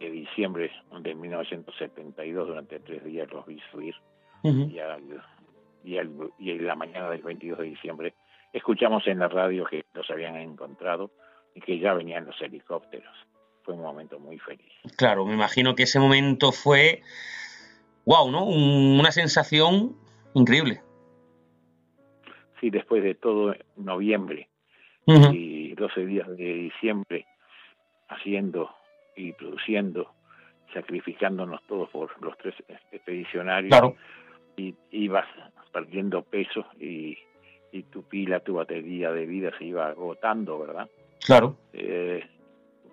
de 0.00 0.10
diciembre 0.10 0.70
de 1.00 1.14
1972, 1.14 2.48
durante 2.48 2.80
tres 2.80 3.04
días 3.04 3.30
los 3.32 3.44
vi 3.46 3.60
subir. 3.70 3.94
Y, 4.42 4.78
al, 4.78 5.02
y, 5.84 5.98
al- 5.98 6.30
y 6.38 6.50
en 6.52 6.66
la 6.66 6.74
mañana 6.74 7.10
del 7.10 7.22
22 7.22 7.58
de 7.58 7.64
diciembre 7.64 8.14
escuchamos 8.54 9.06
en 9.06 9.18
la 9.18 9.28
radio 9.28 9.66
que 9.66 9.84
los 9.92 10.08
habían 10.10 10.36
encontrado 10.36 11.10
y 11.54 11.60
que 11.60 11.78
ya 11.78 11.92
venían 11.92 12.24
los 12.24 12.40
helicópteros. 12.40 13.12
Fue 13.62 13.74
un 13.74 13.82
momento 13.82 14.18
muy 14.18 14.38
feliz. 14.38 14.72
Claro, 14.96 15.26
me 15.26 15.34
imagino 15.34 15.74
que 15.74 15.82
ese 15.82 15.98
momento 16.00 16.52
fue, 16.52 17.02
wow, 18.06 18.30
¿no? 18.30 18.44
Un- 18.44 18.98
una 18.98 19.10
sensación 19.12 19.96
increíble. 20.34 20.80
Sí, 22.60 22.70
después 22.70 23.02
de 23.02 23.14
todo 23.14 23.54
noviembre 23.76 24.48
y 25.06 25.74
12 25.74 26.06
días 26.06 26.26
de 26.28 26.54
diciembre 26.54 27.26
haciendo 28.08 28.70
y 29.16 29.32
produciendo, 29.32 30.10
sacrificándonos 30.72 31.60
todos 31.66 31.90
por 31.90 32.22
los 32.22 32.36
tres 32.38 32.54
expedicionarios 32.90 33.70
Claro, 33.70 33.96
y 34.56 34.74
ibas 34.92 35.26
perdiendo 35.72 36.22
peso 36.22 36.64
y, 36.80 37.18
y 37.74 37.82
tu 37.84 38.02
pila, 38.04 38.40
tu 38.40 38.54
batería 38.54 39.10
de 39.12 39.26
vida 39.26 39.50
se 39.58 39.64
iba 39.64 39.88
agotando, 39.88 40.58
¿verdad? 40.60 40.88
claro. 41.26 41.56
Eh, 41.72 42.22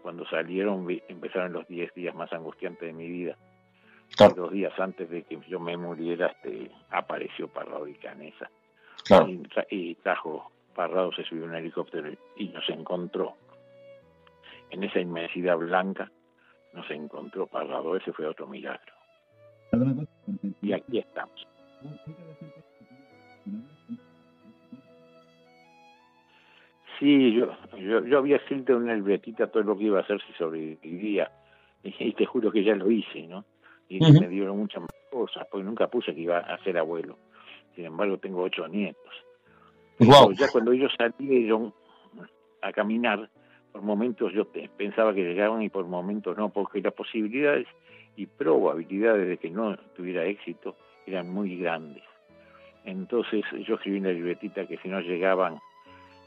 cuando 0.02 0.26
salieron 0.26 0.86
vi- 0.88 1.04
empezaron 1.08 1.54
los 1.54 1.68
10 1.68 1.94
días 1.94 2.16
más 2.16 2.34
angustiantes 2.34 2.88
de 2.88 2.94
mi 2.94 3.08
vida. 3.08 3.38
Claro. 4.18 4.34
Dos 4.36 4.52
días 4.52 4.74
antes 4.80 5.10
de 5.10 5.22
que 5.24 5.40
yo 5.48 5.60
me 5.60 5.78
muriera 5.78 6.28
este, 6.28 6.72
apareció 6.90 7.48
Parrado 7.48 7.88
y 7.88 7.94
Canesa. 7.94 8.50
Claro. 9.06 9.28
Y, 9.30 9.38
tra- 9.44 9.68
y 9.70 9.96
trajo, 9.96 10.52
Parrado 10.76 11.12
se 11.14 11.24
subió 11.24 11.44
a 11.44 11.48
un 11.50 11.56
helicóptero 11.56 12.10
y 12.36 12.48
nos 12.50 12.68
encontró. 12.70 13.36
En 14.72 14.84
esa 14.84 15.00
inmensidad 15.00 15.58
blanca 15.58 16.10
nos 16.74 16.90
encontró 16.90 17.46
Parrado. 17.46 17.96
Ese 17.96 18.12
fue 18.14 18.26
otro 18.26 18.48
milagro. 18.48 18.94
Y 20.62 20.74
aquí 20.74 20.98
estamos. 20.98 21.48
Sí, 27.02 27.34
yo, 27.34 27.48
yo, 27.80 28.06
yo 28.06 28.20
había 28.20 28.36
escrito 28.36 28.74
en 28.74 28.84
una 28.84 28.94
libretita 28.94 29.48
todo 29.48 29.64
lo 29.64 29.76
que 29.76 29.86
iba 29.86 29.98
a 29.98 30.04
hacer 30.04 30.22
si 30.22 30.34
sobrevivía. 30.34 31.30
Y, 31.84 32.14
te 32.14 32.28
juro 32.28 32.52
que 32.52 32.64
ya 32.64 32.76
lo 32.76 32.92
hice, 32.92 33.24
¿no? 33.24 33.44
Y 33.90 34.00
me 34.00 34.28
dieron 34.28 34.60
muchas 34.60 34.84
más 34.84 34.92
cosas, 35.10 35.48
porque 35.50 35.66
nunca 35.66 35.88
puse 35.88 36.14
que 36.14 36.22
iba 36.22 36.38
a 36.38 36.64
ser 36.64 36.78
abuelo. 36.78 37.18
Sin 37.76 37.86
embargo, 37.86 38.20
tengo 38.20 38.44
ocho 38.44 38.68
nietos. 38.68 39.12
Wow. 39.98 40.28
Pero 40.28 40.32
ya 40.34 40.48
cuando 40.52 40.74
ellos 40.74 40.94
salieron 40.96 41.74
a 42.62 42.72
caminar, 42.72 43.32
por 43.72 43.82
momentos 43.82 44.32
yo 44.32 44.46
pensaba 44.78 45.16
que 45.16 45.24
llegaban 45.24 45.64
y 45.64 45.70
por 45.70 45.88
momentos 45.88 46.38
no, 46.38 46.50
porque 46.50 46.82
las 46.82 46.94
posibilidades 46.94 47.66
y 48.16 48.28
probabilidades 48.28 49.28
de 49.28 49.38
que 49.38 49.50
no 49.50 49.76
tuviera 49.96 50.24
éxito 50.26 50.76
eran 51.08 51.34
muy 51.34 51.58
grandes. 51.58 52.04
Entonces 52.86 53.44
yo 53.68 53.74
escribí 53.74 53.98
en 53.98 54.04
la 54.04 54.12
libretita 54.12 54.68
que 54.68 54.78
si 54.78 54.88
no 54.88 55.02
llegaban 55.02 55.58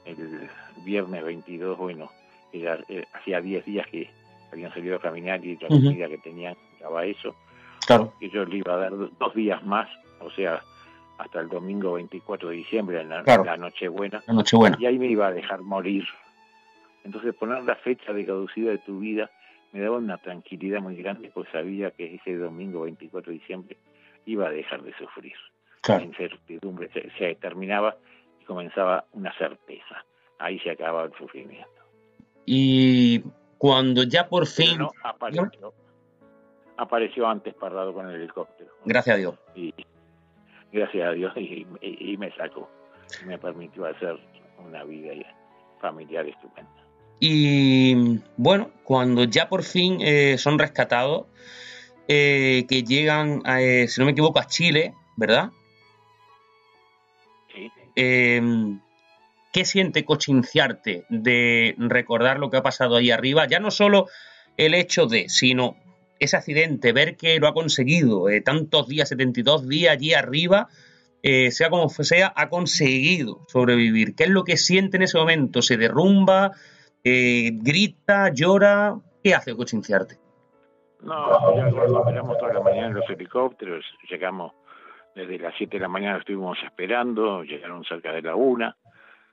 el 0.05 0.49
viernes 0.85 1.25
22, 1.25 1.77
bueno, 1.79 2.11
era, 2.53 2.79
eh, 2.89 3.05
hacía 3.15 3.41
10 3.41 3.65
días 3.65 3.87
que 3.89 4.09
habían 4.53 4.73
salido 4.73 4.97
a 4.97 5.01
caminar 5.01 5.45
y 5.45 5.57
la 5.57 5.69
comida 5.69 6.09
que 6.09 6.19
tenían 6.19 6.57
daba 6.81 7.05
eso, 7.05 7.35
Claro, 7.87 8.13
que 8.21 8.29
yo 8.31 8.45
le 8.45 8.59
iba 8.59 8.75
a 8.75 8.77
dar 8.79 8.93
dos 8.97 9.35
días 9.35 9.63
más, 9.65 9.89
o 10.21 10.31
sea, 10.31 10.63
hasta 11.19 11.41
el 11.41 11.49
domingo 11.49 11.93
24 11.95 12.49
de 12.51 12.57
diciembre, 12.57 13.01
en 13.01 13.09
la, 13.09 13.23
Claro. 13.23 13.45
la 13.45 13.57
Nochebuena, 13.57 14.23
la 14.27 14.33
Nochebuena. 14.35 14.77
y 14.81 14.87
ahí 14.87 14.99
me 14.99 15.07
iba 15.07 15.27
a 15.29 15.33
dejar 15.33 15.61
morir. 15.63 16.05
Entonces 17.05 17.35
poner 17.35 17.63
la 17.65 17.77
fecha 17.77 18.13
de 18.13 18.25
caducidad 18.25 18.73
de 18.73 18.79
tu 18.79 18.99
vida 19.01 19.31
me 19.73 19.81
daba 19.81 19.99
una 19.99 20.19
tranquilidad 20.19 20.81
muy 20.81 20.97
grande, 20.97 21.31
pues 21.35 21.49
sabía 21.51 21.91
que 21.91 22.15
ese 22.15 22.37
domingo 22.37 22.83
24 22.83 23.33
de 23.33 23.39
diciembre 23.39 23.77
iba 24.27 24.47
a 24.47 24.51
dejar 24.51 24.83
de 24.83 24.93
sufrir. 24.95 25.35
La 25.35 25.81
Claro. 25.99 26.05
incertidumbre 26.05 26.89
se, 26.93 27.11
se 27.19 27.35
terminaba 27.35 27.97
y 28.45 28.47
comenzaba 28.47 29.07
una 29.13 29.33
certeza. 29.39 30.05
Ahí 30.39 30.59
se 30.61 30.71
acababa 30.71 31.05
el 31.07 31.13
sufrimiento. 31.17 31.71
Y 32.45 33.23
cuando 33.57 34.03
ya 34.03 34.29
por 34.29 34.47
fin, 34.47 34.79
no 34.79 34.91
apareció, 35.03 35.73
apareció 36.77 37.27
antes 37.27 37.55
parado 37.55 37.95
con 37.95 38.09
el 38.11 38.17
helicóptero. 38.17 38.71
gracias 38.85 39.15
a 39.15 39.19
Dios, 39.19 39.35
Y 39.55 39.73
gracias 40.73 41.09
a 41.09 41.13
Dios 41.13 41.33
y, 41.37 41.67
y- 41.81 42.13
y 42.13 42.17
me 42.19 42.31
sacó. 42.37 42.69
Y 43.23 43.27
me 43.27 43.39
permitió 43.39 43.87
hacer 43.87 44.19
una 44.59 44.85
vida 44.85 45.13
familiar 45.81 46.27
estupenda. 46.27 46.71
Y 47.21 48.19
bueno, 48.37 48.71
cuando 48.83 49.25
ya 49.25 49.49
por 49.49 49.63
fin 49.63 49.99
eh, 50.01 50.37
son 50.37 50.59
rescatados, 50.59 51.27
eh, 52.09 52.67
que 52.69 52.83
llegan, 52.83 53.41
a, 53.45 53.63
eh, 53.63 53.89
si 53.89 54.01
no 54.01 54.05
me 54.07 54.13
equivoco, 54.13 54.39
a 54.41 54.47
Chile, 54.47 54.93
¿verdad? 55.17 55.51
Eh, 57.97 58.41
¿Qué 59.55 59.65
siente 59.65 60.05
Cochinciarte 60.05 61.05
de 61.09 61.77
recordar 61.79 62.41
lo 62.41 62.51
que 62.51 62.57
ha 62.57 62.63
pasado 62.63 62.97
ahí 62.97 63.13
arriba? 63.13 63.47
Ya 63.47 63.61
no 63.61 63.71
solo 63.71 64.09
el 64.57 64.75
hecho 64.75 65.07
de, 65.07 65.29
sino 65.29 65.77
ese 66.19 66.37
accidente, 66.37 66.93
ver 66.93 67.17
que 67.17 67.39
lo 67.39 67.47
ha 67.47 67.55
conseguido, 67.55 68.29
eh, 68.29 68.41
tantos 68.41 68.89
días, 68.89 69.09
72 69.11 69.69
días 69.69 69.93
allí 69.93 70.13
arriba, 70.13 70.67
eh, 71.23 71.53
sea 71.53 71.71
como 71.71 71.89
sea, 71.89 72.33
ha 72.35 72.49
conseguido 72.49 73.43
sobrevivir. 73.47 74.17
¿Qué 74.17 74.25
es 74.25 74.31
lo 74.31 74.43
que 74.43 74.57
siente 74.57 74.97
en 74.97 75.05
ese 75.05 75.19
momento? 75.19 75.63
¿Se 75.63 75.77
derrumba? 75.77 76.51
Eh, 77.05 77.51
¿Grita? 77.55 78.31
¿Llora? 78.31 78.97
¿Qué 79.23 79.37
hace 79.37 79.55
Cochinciarte? 79.55 80.19
No, 81.01 81.57
ya 81.57 81.71
cuando 81.71 82.01
esperamos 82.01 82.39
toda 82.39 82.55
la 82.55 82.61
mañana 82.61 82.89
en 82.89 82.95
los 82.95 83.09
helicópteros, 83.09 83.85
llegamos 84.11 84.53
desde 85.15 85.39
las 85.39 85.55
7 85.57 85.77
de 85.77 85.81
la 85.81 85.89
mañana, 85.89 86.19
estuvimos 86.19 86.59
esperando, 86.63 87.45
llegaron 87.45 87.85
cerca 87.85 88.13
de 88.13 88.23
la 88.23 88.35
una, 88.35 88.77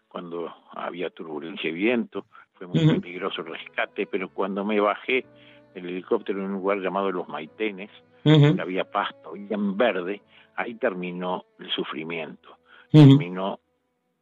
cuando 0.07 0.53
había 0.71 1.09
turbulencia 1.09 1.69
y 1.69 1.73
viento, 1.73 2.25
fue 2.53 2.67
muy 2.67 2.99
peligroso 2.99 3.41
el 3.41 3.47
rescate, 3.47 4.05
pero 4.05 4.29
cuando 4.29 4.63
me 4.63 4.79
bajé 4.79 5.25
del 5.73 5.87
helicóptero 5.87 6.39
en 6.39 6.45
un 6.45 6.53
lugar 6.53 6.79
llamado 6.79 7.11
Los 7.11 7.27
Maitenes, 7.27 7.89
donde 8.23 8.61
había 8.61 8.83
pasto 8.83 9.35
y 9.35 9.51
en 9.51 9.77
verde, 9.77 10.21
ahí 10.55 10.75
terminó 10.75 11.45
el 11.59 11.71
sufrimiento, 11.71 12.57
terminó 12.91 13.59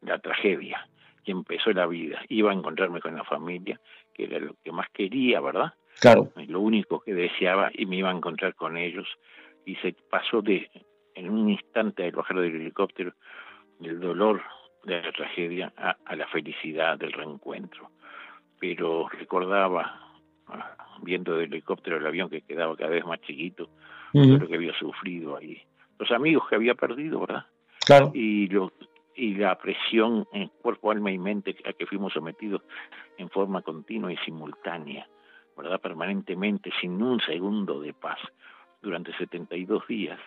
la 0.01 0.19
tragedia 0.19 0.87
y 1.25 1.31
empezó 1.31 1.71
la 1.71 1.85
vida. 1.85 2.21
Iba 2.29 2.51
a 2.51 2.53
encontrarme 2.53 3.01
con 3.01 3.15
la 3.15 3.25
familia, 3.25 3.79
que 4.13 4.23
era 4.23 4.39
lo 4.39 4.55
que 4.63 4.71
más 4.71 4.87
quería, 4.91 5.41
¿verdad? 5.41 5.73
Claro, 5.99 6.31
lo 6.35 6.61
único 6.61 7.01
que 7.01 7.13
deseaba 7.13 7.71
y 7.73 7.85
me 7.85 7.97
iba 7.97 8.09
a 8.09 8.15
encontrar 8.15 8.55
con 8.55 8.77
ellos 8.77 9.07
y 9.65 9.75
se 9.77 9.93
pasó 10.09 10.41
de 10.41 10.69
en 11.19 11.29
un 11.29 11.49
instante 11.49 12.05
al 12.05 12.11
bajar 12.11 12.39
del 12.39 12.55
helicóptero 12.55 13.13
del 13.79 13.99
dolor 13.99 14.41
de 14.83 15.01
la 15.01 15.11
tragedia 15.11 15.73
a, 15.77 15.95
a 16.05 16.15
la 16.15 16.27
felicidad 16.27 16.97
del 16.97 17.11
reencuentro. 17.11 17.89
Pero 18.59 19.07
recordaba 19.09 19.99
ah, 20.47 20.75
viendo 21.01 21.35
del 21.35 21.51
helicóptero 21.53 21.97
el 21.97 22.05
avión 22.05 22.29
que 22.29 22.41
quedaba 22.41 22.75
cada 22.75 22.91
vez 22.91 23.05
más 23.05 23.21
chiquito 23.21 23.69
lo 24.13 24.47
que 24.47 24.55
había 24.55 24.73
sufrido 24.73 25.37
ahí. 25.37 25.61
Los 25.99 26.11
amigos 26.11 26.47
que 26.49 26.55
había 26.55 26.73
perdido 26.73 27.19
verdad 27.19 27.45
claro, 27.85 28.11
y 28.13 28.47
lo 28.47 28.71
y 29.15 29.35
la 29.35 29.57
presión 29.57 30.25
en 30.31 30.47
cuerpo, 30.47 30.91
alma 30.91 31.11
y 31.11 31.17
mente 31.17 31.55
a 31.65 31.73
que 31.73 31.85
fuimos 31.85 32.13
sometidos 32.13 32.61
en 33.17 33.29
forma 33.29 33.61
continua 33.61 34.13
y 34.13 34.17
simultánea, 34.17 35.07
¿verdad? 35.57 35.81
Permanentemente, 35.81 36.71
sin 36.79 37.03
un 37.03 37.19
segundo 37.19 37.81
de 37.81 37.93
paz, 37.93 38.17
durante 38.81 39.11
72 39.17 39.85
días, 39.87 40.19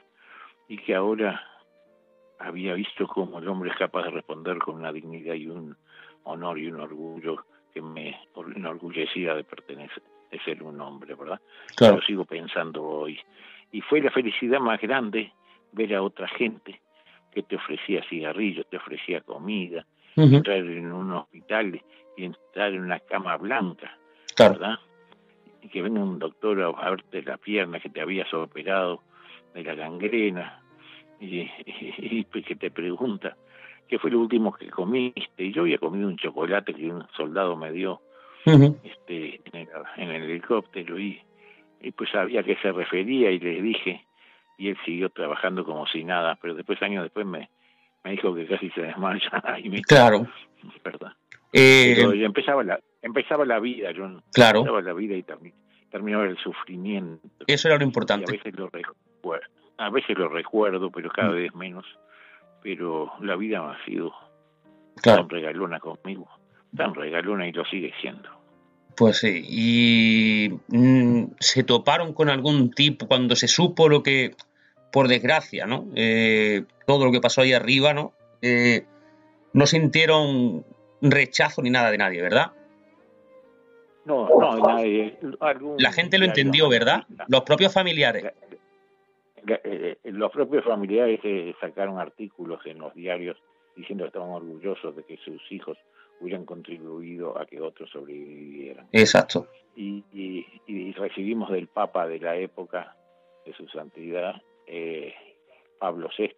y 0.73 0.79
que 0.79 0.95
ahora 0.95 1.47
había 2.39 2.73
visto 2.73 3.07
cómo 3.07 3.41
el 3.41 3.47
hombre 3.47 3.71
es 3.71 3.77
capaz 3.77 4.05
de 4.05 4.11
responder 4.11 4.57
con 4.57 4.77
una 4.77 4.91
dignidad 4.91 5.35
y 5.35 5.47
un 5.47 5.77
honor 6.25 6.59
y 6.59 6.67
un 6.67 6.81
orgullo 6.81 7.45
que 7.75 7.83
me 7.83 8.19
enorgullecía 8.57 9.35
de 9.35 9.45
pertenecer, 9.45 10.03
de 10.31 10.41
ser 10.41 10.63
un 10.63 10.81
hombre, 10.81 11.15
¿verdad? 11.15 11.43
claro. 11.77 11.97
Lo 11.97 12.03
sigo 12.03 12.25
pensando 12.25 12.83
hoy. 12.83 13.21
Y 13.71 13.83
fue 13.83 14.01
la 14.01 14.11
felicidad 14.11 14.61
más 14.61 14.81
grande 14.81 15.31
ver 15.73 15.95
a 15.95 16.03
otra 16.03 16.27
gente 16.27 16.81
que 17.33 17.43
te 17.43 17.57
ofrecía 17.57 18.03
cigarrillos, 18.09 18.67
te 18.71 18.79
ofrecía 18.79 19.21
comida, 19.21 19.85
entrar 20.17 20.57
en 20.57 20.91
un 20.91 21.13
hospital 21.13 21.83
y 22.17 22.25
entrar 22.25 22.73
en 22.73 22.81
una 22.81 22.99
cama 22.99 23.37
blanca, 23.37 23.99
claro. 24.35 24.55
¿verdad? 24.55 24.79
Y 25.61 25.69
que 25.69 25.83
venga 25.83 26.01
un 26.01 26.19
doctor 26.19 26.63
a 26.63 26.91
verte 26.91 27.21
la 27.21 27.37
pierna 27.37 27.79
que 27.79 27.91
te 27.91 28.01
habías 28.01 28.33
operado 28.33 29.03
de 29.53 29.65
la 29.65 29.75
gangrena 29.75 30.62
y, 31.23 31.41
y- 31.67 32.27
y 32.35 32.43
que 32.43 32.57
te 32.57 32.71
pregunta 32.71 33.37
qué 33.89 33.99
fue 33.99 34.11
lo 34.11 34.21
último 34.21 34.53
que 34.53 34.69
comiste. 34.71 35.45
Y 35.45 35.53
yo 35.53 35.63
había 35.63 35.79
comido 35.79 36.09
un 36.09 36.17
chocolate 36.17 36.75
que 36.75 36.87
un 36.91 37.07
soldado 37.17 37.57
me 37.57 37.71
dio 37.73 38.01
este, 38.83 39.41
en, 39.53 39.57
el, 39.61 39.69
en 39.97 40.11
el 40.11 40.23
helicóptero 40.31 40.99
y, 40.99 41.21
y 41.81 41.91
pues 41.93 42.11
sabía 42.11 42.41
a 42.41 42.43
qué 42.43 42.57
se 42.57 42.73
refería 42.73 43.31
y 43.31 43.39
le 43.39 43.63
dije 43.63 44.05
y 44.59 44.69
él 44.69 44.77
siguió 44.85 45.11
trabajando 45.11 45.65
como 45.65 45.87
si 45.87 46.05
nada, 46.05 46.37
pero 46.41 46.55
después 46.55 46.81
años 46.83 47.03
después 47.05 47.25
me, 47.27 47.49
me 48.05 48.13
dijo 48.13 48.35
que 48.35 48.47
casi 48.47 48.71
se 48.71 48.83
desmaya 48.83 49.31
y 49.63 49.69
me 49.69 49.83
Claro. 49.83 50.27
¿verdad? 50.85 51.13
Eh, 51.53 51.95
Pero 51.97 52.13
empezaba 52.13 52.63
la 52.65 52.81
empezaba 53.03 53.45
la 53.45 53.59
vida, 53.61 53.91
yo 53.93 54.21
claro, 54.33 54.61
empezaba 54.61 54.81
la 54.83 54.93
vida 54.93 55.15
y 55.17 55.23
termi- 55.23 55.53
terminaba 55.91 56.25
el 56.25 56.39
sufrimiento. 56.39 57.29
eso 57.47 57.69
era 57.69 57.77
lo 57.77 57.83
Y 57.83 57.85
a 57.85 57.87
importante. 57.89 58.33
veces 58.33 58.55
lo 58.57 58.69
recuerdo, 58.71 59.47
a 59.85 59.91
veces 59.91 60.17
lo 60.19 60.29
recuerdo, 60.29 60.91
pero 60.91 61.11
cada 61.11 61.31
Mm. 61.31 61.35
vez 61.35 61.55
menos. 61.55 61.85
Pero 62.63 63.13
la 63.21 63.37
vida 63.37 63.69
ha 63.71 63.85
sido 63.85 64.13
Claro, 65.03 65.23
tan 65.23 65.31
regalona 65.31 65.81
conmigo, 65.81 66.29
tan 66.77 66.95
regalona 66.95 67.47
y 67.49 67.53
lo 67.53 67.65
sigue 67.65 67.93
siendo. 68.01 68.29
pues 68.95 69.19
sí. 69.19 69.43
Y 69.49 70.51
mm, 70.69 71.33
se 71.41 71.65
toparon 71.65 72.13
con 72.13 72.29
algún 72.29 72.71
tipo 72.71 73.09
cuando 73.09 73.35
se 73.35 73.49
supo 73.49 73.89
lo 73.89 74.03
que, 74.03 74.35
por 74.93 75.09
desgracia, 75.09 75.67
¿no? 75.67 75.87
Eh, 75.95 76.65
todo 76.87 77.07
lo 77.07 77.11
que 77.11 77.21
pasó 77.21 77.41
ahí 77.41 77.55
arriba, 77.55 77.95
¿no? 77.95 78.13
Eh, 78.43 78.85
no 79.55 79.67
sintieron 79.67 80.65
rechazo 81.01 81.63
ni 81.63 81.71
nada 81.71 81.91
de 81.91 81.97
nadie, 81.99 82.21
¿verdad? 82.21 82.53
No, 84.05 84.29
no, 84.29 84.59
nadie. 84.59 85.19
algún 85.41 85.77
La 85.79 85.93
gente 85.93 86.19
lo 86.19 86.27
entendió, 86.27 86.69
¿verdad? 86.69 87.05
Los 87.29 87.43
propios 87.43 87.73
familiares. 87.73 88.25
Eh, 89.47 89.97
eh, 90.05 90.13
los 90.13 90.31
propios 90.31 90.65
familiares 90.65 91.21
eh, 91.25 91.55
sacaron 91.61 91.99
artículos 91.99 92.65
en 92.67 92.79
los 92.79 92.95
diarios 92.95 93.37
diciendo 93.77 94.05
que 94.05 94.09
estaban 94.09 94.31
orgullosos 94.31 94.95
de 94.97 95.03
que 95.05 95.17
sus 95.19 95.41
hijos 95.51 95.77
hubieran 96.21 96.45
contribuido 96.45 97.37
a 97.39 97.47
que 97.47 97.61
otros 97.61 97.91
sobrevivieran. 97.91 98.87
Exacto. 98.93 99.49
Y, 99.75 100.05
y- 100.13 100.47
y 100.67 100.93
recibimos 100.93 101.51
del 101.51 101.67
Papa 101.69 102.07
de 102.07 102.21
la 102.21 102.37
época 102.37 102.97
de 103.45 103.53
su 103.55 103.67
santidad, 103.69 104.41
eh, 104.67 105.13
Pablo 105.81 106.09
VI, 106.17 106.31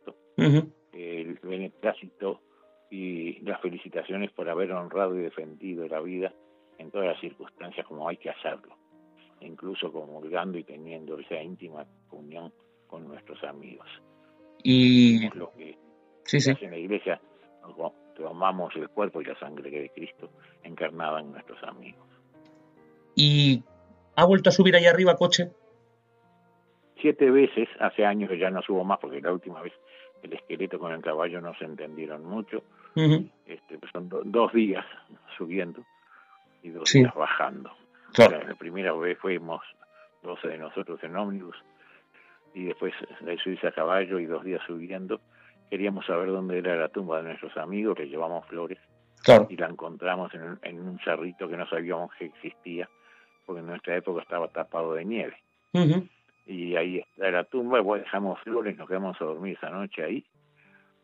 el 0.92 1.38
beneplácito 1.42 2.40
y 2.90 3.40
las 3.40 3.60
felicitaciones 3.60 4.30
por 4.30 4.48
haber 4.48 4.72
honrado 4.72 5.18
y 5.18 5.22
defendido 5.22 5.86
la 5.88 6.00
vida 6.00 6.32
en 6.78 6.90
todas 6.90 7.08
las 7.08 7.20
circunstancias 7.20 7.86
como 7.86 8.08
hay 8.08 8.16
que 8.16 8.30
hacerlo, 8.30 8.76
incluso 9.40 9.92
comulgando 9.92 10.56
y 10.56 10.64
teniendo 10.64 11.18
esa 11.18 11.42
íntima 11.42 11.84
comunión 12.08 12.52
con 12.86 13.06
nuestros 13.08 13.42
amigos. 13.44 13.88
Y 14.62 15.26
Es 15.26 15.34
lo 15.34 15.50
que 15.52 15.76
sí, 16.24 16.40
sí. 16.40 16.52
en 16.60 16.70
la 16.70 16.78
iglesia, 16.78 17.20
tomamos 18.16 18.74
el 18.76 18.88
cuerpo 18.88 19.20
y 19.20 19.24
la 19.24 19.38
sangre 19.38 19.70
de 19.70 19.90
Cristo 19.90 20.30
encarnada 20.62 21.20
en 21.20 21.32
nuestros 21.32 21.62
amigos. 21.64 22.06
¿Y 23.16 23.62
ha 24.16 24.24
vuelto 24.24 24.48
a 24.50 24.52
subir 24.52 24.74
ahí 24.76 24.86
arriba 24.86 25.16
coche? 25.16 25.50
Siete 27.00 27.30
veces, 27.30 27.68
hace 27.80 28.06
años 28.06 28.30
que 28.30 28.38
ya 28.38 28.50
no 28.50 28.62
subo 28.62 28.84
más 28.84 28.98
porque 28.98 29.20
la 29.20 29.32
última 29.32 29.60
vez 29.60 29.72
el 30.22 30.32
esqueleto 30.32 30.78
con 30.78 30.92
el 30.92 31.02
caballo 31.02 31.40
no 31.40 31.54
se 31.58 31.64
entendieron 31.66 32.24
mucho, 32.24 32.62
este, 32.94 33.78
pues 33.78 33.92
son 33.92 34.08
do- 34.08 34.22
dos 34.24 34.52
días 34.54 34.84
subiendo 35.36 35.82
y 36.62 36.70
dos 36.70 36.88
Sí. 36.88 37.00
días 37.00 37.14
bajando. 37.14 37.70
Claro. 38.14 38.38
La, 38.38 38.44
la 38.48 38.54
primera 38.54 38.92
vez 38.94 39.18
fuimos 39.18 39.60
12 40.22 40.48
de 40.48 40.58
nosotros 40.58 40.98
en 41.02 41.16
ómnibus 41.16 41.56
y 42.54 42.64
después 42.64 42.94
de 43.20 43.36
subirse 43.38 43.66
a 43.66 43.72
caballo 43.72 44.18
y 44.18 44.26
dos 44.26 44.44
días 44.44 44.62
subiendo. 44.66 45.20
Queríamos 45.70 46.06
saber 46.06 46.28
dónde 46.28 46.58
era 46.58 46.76
la 46.76 46.88
tumba 46.88 47.18
de 47.18 47.24
nuestros 47.30 47.56
amigos, 47.56 47.98
les 47.98 48.08
llevamos 48.08 48.46
flores 48.46 48.78
Claro. 49.24 49.46
y 49.50 49.56
la 49.56 49.66
encontramos 49.68 50.32
en, 50.34 50.42
un- 50.42 50.58
en 50.62 50.78
un 50.80 50.98
cerrito 51.00 51.48
que 51.48 51.56
no 51.56 51.66
sabíamos 51.66 52.12
que 52.18 52.26
existía, 52.26 52.88
porque 53.46 53.60
en 53.60 53.66
nuestra 53.66 53.96
época 53.96 54.22
estaba 54.22 54.48
tapado 54.48 54.94
de 54.94 55.04
nieve. 55.04 55.36
Y 56.46 56.76
ahí 56.76 56.98
está 56.98 57.30
la 57.30 57.44
tumba, 57.44 57.80
dejamos 57.98 58.38
flores, 58.42 58.76
nos 58.76 58.86
quedamos 58.86 59.20
a 59.20 59.24
dormir 59.24 59.56
esa 59.56 59.70
noche 59.70 60.04
ahí, 60.04 60.24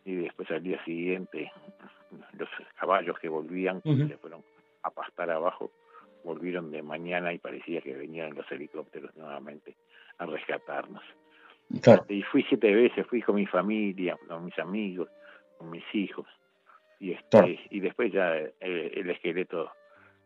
y 0.04 0.14
después 0.16 0.50
al 0.50 0.62
día 0.62 0.82
siguiente 0.84 1.50
los 2.38 2.48
caballos 2.78 3.18
que 3.18 3.28
volvían, 3.28 3.78
Ujú. 3.84 4.06
se 4.08 4.18
fueron 4.18 4.42
a 4.82 4.90
pastar 4.90 5.30
abajo, 5.30 5.70
volvieron 6.22 6.70
de 6.70 6.82
mañana 6.82 7.32
y 7.32 7.38
parecía 7.38 7.80
que 7.80 7.94
venían 7.96 8.34
los 8.34 8.50
helicópteros 8.52 9.16
nuevamente 9.16 9.76
a 10.18 10.26
rescatarnos. 10.26 11.02
Claro. 11.82 12.04
Y 12.08 12.22
fui 12.22 12.42
siete 12.48 12.74
veces, 12.74 13.06
fui 13.06 13.22
con 13.22 13.36
mi 13.36 13.46
familia, 13.46 14.16
con 14.26 14.44
mis 14.44 14.58
amigos, 14.58 15.08
con 15.58 15.70
mis 15.70 15.84
hijos. 15.94 16.26
Y, 16.98 17.12
este, 17.12 17.28
Claro. 17.30 17.46
y 17.70 17.80
después 17.80 18.12
ya 18.12 18.36
eh, 18.36 18.52
el 18.60 19.08
esqueleto 19.10 19.70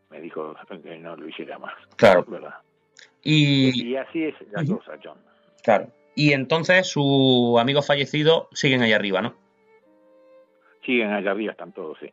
me 0.09 0.19
dijo 0.21 0.55
que 0.83 0.97
no 0.97 1.15
lo 1.15 1.27
hiciera 1.27 1.57
más. 1.59 1.73
Claro. 1.97 2.23
¿verdad? 2.27 2.55
Y, 3.23 3.89
Y 3.91 3.95
así 3.95 4.23
es 4.25 4.35
la 4.51 4.65
cosa, 4.65 4.97
John. 5.03 5.17
claro. 5.63 5.87
Y 6.15 6.31
entonces 6.31 6.87
sus 6.87 7.59
amigos 7.59 7.85
fallecidos 7.87 8.47
siguen 8.53 8.81
ahí 8.81 8.93
arriba, 8.93 9.21
¿no? 9.21 9.35
Siguen 10.85 11.11
allá 11.11 11.31
arriba, 11.31 11.51
están 11.51 11.71
todos. 11.73 11.97
sí. 11.99 12.09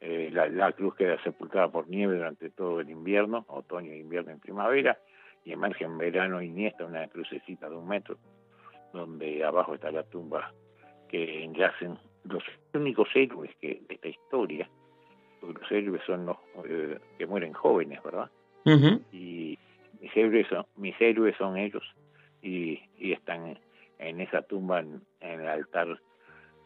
Eh, 0.00 0.30
la, 0.32 0.48
la 0.48 0.72
cruz 0.72 0.96
queda 0.96 1.22
sepultada 1.22 1.68
por 1.68 1.88
nieve 1.88 2.16
durante 2.16 2.50
todo 2.50 2.80
el 2.80 2.90
invierno, 2.90 3.44
otoño, 3.48 3.94
invierno 3.94 4.32
y 4.32 4.36
primavera, 4.36 4.98
y 5.44 5.52
emerge 5.52 5.84
en 5.84 5.96
verano 5.96 6.42
iniesta 6.42 6.84
una 6.84 7.06
crucecita 7.06 7.68
de 7.68 7.76
un 7.76 7.86
metro, 7.86 8.18
donde 8.92 9.44
abajo 9.44 9.74
está 9.74 9.90
la 9.90 10.02
tumba 10.04 10.52
que 11.08 11.50
yacen 11.56 11.98
los 12.24 12.42
únicos 12.74 13.08
héroes 13.14 13.50
que, 13.60 13.82
de 13.88 13.94
esta 13.94 14.08
historia, 14.08 14.68
porque 15.40 15.60
los 15.60 15.72
héroes 15.72 16.02
son 16.06 16.26
los 16.26 16.36
eh, 16.68 16.98
que 17.18 17.26
mueren 17.26 17.52
jóvenes, 17.52 18.02
¿verdad? 18.02 18.30
Y 19.12 19.58
mis 20.00 20.16
héroes 20.16 20.46
son, 20.48 20.64
mis 20.76 20.94
héroes 21.00 21.36
son 21.36 21.56
ellos 21.56 21.82
y, 22.42 22.80
y 22.96 23.12
están 23.12 23.58
en 23.98 24.20
esa 24.20 24.42
tumba 24.42 24.80
en, 24.80 25.02
en 25.20 25.40
el 25.40 25.48
altar 25.48 26.00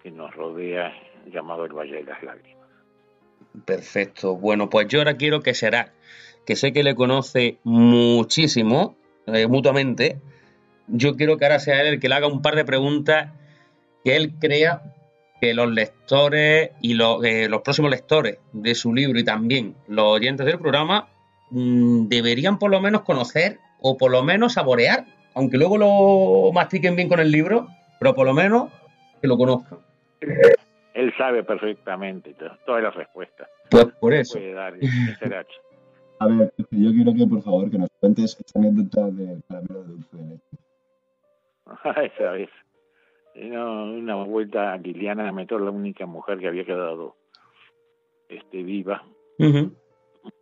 que 0.03 0.11
nos 0.11 0.35
rodea 0.35 0.93
llamado 1.27 1.65
el 1.65 1.73
Valle 1.73 1.97
de 1.97 2.05
las 2.05 2.23
Lágrimas. 2.23 2.69
Perfecto. 3.65 4.37
Bueno, 4.37 4.69
pues 4.69 4.89
yo 4.89 4.99
ahora 4.99 5.17
quiero 5.17 5.41
que 5.41 5.55
será, 5.55 5.93
que 6.45 6.57
sé 6.57 6.73
que 6.73 6.83
le 6.83 6.95
conoce 6.95 7.59
muchísimo, 7.65 8.97
eh, 9.27 9.47
mutuamente. 9.47 10.19
Yo 10.88 11.16
quiero 11.16 11.37
que 11.37 11.44
ahora 11.44 11.59
sea 11.59 11.81
él 11.81 11.87
el 11.88 12.01
que 12.01 12.09
le 12.09 12.14
haga 12.14 12.27
un 12.27 12.42
par 12.42 12.55
de 12.57 12.64
preguntas 12.64 13.33
que 14.05 14.16
él 14.16 14.35
crea 14.38 14.83
que 15.40 15.53
los 15.53 15.70
lectores 15.70 16.70
y 16.81 16.94
los, 16.94 17.22
eh, 17.25 17.49
los 17.49 17.62
próximos 17.62 17.90
lectores 17.90 18.38
de 18.53 18.75
su 18.75 18.94
libro 18.94 19.18
y 19.18 19.25
también 19.25 19.75
los 19.88 20.05
oyentes 20.07 20.46
del 20.46 20.59
programa 20.59 21.09
mm, 21.51 22.07
deberían 22.09 22.59
por 22.59 22.70
lo 22.70 22.81
menos 22.81 23.03
conocer 23.03 23.59
o 23.81 23.96
por 23.99 24.11
lo 24.11 24.22
menos 24.22 24.55
saborear, 24.55 25.05
aunque 25.35 25.59
luego 25.59 25.77
lo 25.77 26.53
mastiquen 26.53 26.96
bien 26.96 27.09
con 27.09 27.20
el 27.20 27.31
libro, 27.31 27.68
pero 28.01 28.14
por 28.14 28.27
lo 28.27 28.33
menos 28.33 28.70
que 29.20 29.29
lo 29.29 29.37
conozcan. 29.37 29.79
Él 30.94 31.12
sabe 31.18 31.44
perfectamente 31.44 32.33
to- 32.35 32.57
todas 32.64 32.83
las 32.83 32.94
respuestas. 32.94 33.49
Pues 33.70 33.87
por 34.01 34.14
eso. 34.14 34.38
Puede 34.38 34.55
dar. 34.55 34.75
A 36.18 36.27
ver, 36.29 36.51
yo 36.70 36.90
quiero 36.92 37.12
que 37.14 37.27
por 37.27 37.42
favor 37.42 37.70
que 37.70 37.77
nos 37.77 37.90
cuentes 38.01 38.35
esta 38.40 38.59
anécdota 38.59 39.11
del 39.11 39.42
caramelo 39.46 39.83
de 39.83 39.88
dulce 39.88 40.16
de 40.16 40.22
leche. 40.25 40.42
Esa 42.03 42.33
vez. 42.33 42.51
No, 43.35 43.85
una 43.85 44.15
vuelta 44.17 44.73
a 44.73 44.79
Liliana 44.79 45.31
Metor, 45.31 45.61
la 45.61 45.71
única 45.71 46.07
mujer 46.07 46.39
que 46.39 46.49
había 46.49 46.65
quedado 46.65 47.17
este, 48.29 48.62
viva, 48.62 49.03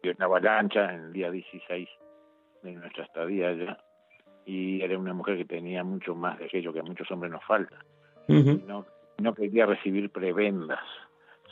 de 0.03 0.11
una 0.11 0.25
avalancha 0.27 0.95
en 0.95 1.01
el 1.07 1.13
día 1.13 1.31
16 1.31 1.89
de 2.63 2.73
nuestra 2.73 3.05
estadía 3.05 3.49
allá. 3.49 3.79
Y 4.47 4.81
era 4.83 4.99
una 4.99 5.13
mujer 5.13 5.37
que 5.39 5.45
tenía 5.45 5.83
mucho 5.83 6.15
más 6.15 6.39
de 6.39 6.45
aquello 6.45 6.73
que 6.73 6.81
a 6.81 6.85
muchos 6.85 7.11
hombres 7.11 7.33
nos 7.33 7.45
falta. 7.45 7.77
ujú, 8.29 8.63
No, 8.67 8.87
no 9.19 9.35
quería 9.35 9.67
recibir 9.67 10.11
prebendas, 10.11 10.85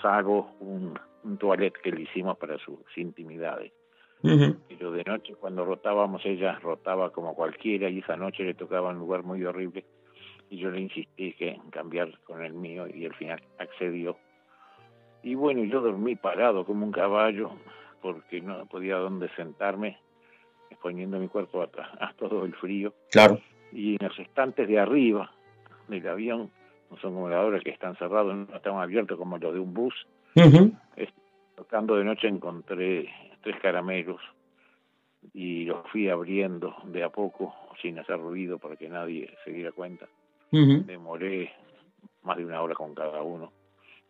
salvo 0.01 0.55
un, 0.61 0.99
un 1.25 1.39
toilet 1.39 1.73
que 1.83 1.91
le 1.91 2.03
hicimos 2.03 2.39
para 2.39 2.57
sus 2.59 2.79
intimidades. 2.97 3.73
Ujú. 4.23 4.57
Pero 4.69 4.93
de 4.93 5.05
noche, 5.05 5.35
cuando 5.35 5.65
rotábamos, 5.65 6.25
ella 6.25 6.59
rotaba 6.61 7.11
como 7.11 7.35
cualquiera 7.35 7.89
y 7.89 7.99
esa 7.99 8.17
noche 8.17 8.45
le 8.45 8.55
tocaba 8.55 8.91
un 8.91 8.99
lugar 8.99 9.23
muy 9.23 9.45
horrible. 9.45 9.85
Y 10.51 10.59
yo 10.59 10.71
le 10.71 10.81
insistí 10.81 11.33
que 11.33 11.59
cambiar 11.71 12.19
con 12.25 12.45
el 12.45 12.53
mío 12.53 12.87
y 12.87 13.07
al 13.07 13.15
final 13.15 13.43
accedió. 13.59 14.17
Y 15.23 15.35
bueno, 15.35 15.65
yo 15.65 15.81
dormí 15.81 16.17
parado 16.17 16.65
como 16.65 16.85
un 16.85 16.93
caballo 16.93 17.53
porque 18.03 18.41
no 18.41 18.67
podía 18.67 18.97
dónde 18.97 19.29
sentarme, 19.37 19.99
exponiendo 20.69 21.19
mi 21.19 21.29
cuerpo 21.29 21.63
a, 21.63 21.69
a 22.01 22.13
todo 22.15 22.45
el 22.45 22.55
frío. 22.55 22.93
Claro. 23.11 23.41
Y 23.71 23.93
en 23.93 24.09
los 24.09 24.19
estantes 24.19 24.69
de 24.69 24.79
arriba 24.79 25.33
del 25.89 26.07
avión, 26.09 26.51
no 26.91 26.97
son 26.99 27.15
como 27.15 27.29
ahora 27.29 27.61
que 27.61 27.71
están 27.71 27.97
cerrados, 27.97 28.35
no 28.35 28.55
están 28.55 28.77
abiertos 28.77 29.17
como 29.17 29.39
los 29.39 29.55
de 29.55 29.61
un 29.61 29.73
bus, 29.73 29.95
tocando 31.55 31.97
de 31.97 32.05
noche 32.05 32.29
encontré 32.29 33.09
tres 33.43 33.57
caramelos 33.61 34.21
y 35.35 35.65
los 35.65 35.87
fui 35.91 36.09
abriendo 36.09 36.75
de 36.85 37.03
a 37.05 37.11
poco 37.11 37.55
sin 37.81 37.99
hacer 37.99 38.19
ruido 38.19 38.59
para 38.59 38.77
que 38.77 38.89
nadie 38.89 39.35
se 39.45 39.53
diera 39.53 39.73
cuenta. 39.73 40.07
Demoré 40.51 41.53
más 42.23 42.37
de 42.37 42.45
una 42.45 42.61
hora 42.61 42.75
con 42.75 42.95
cada 42.95 43.23
uno 43.23 43.53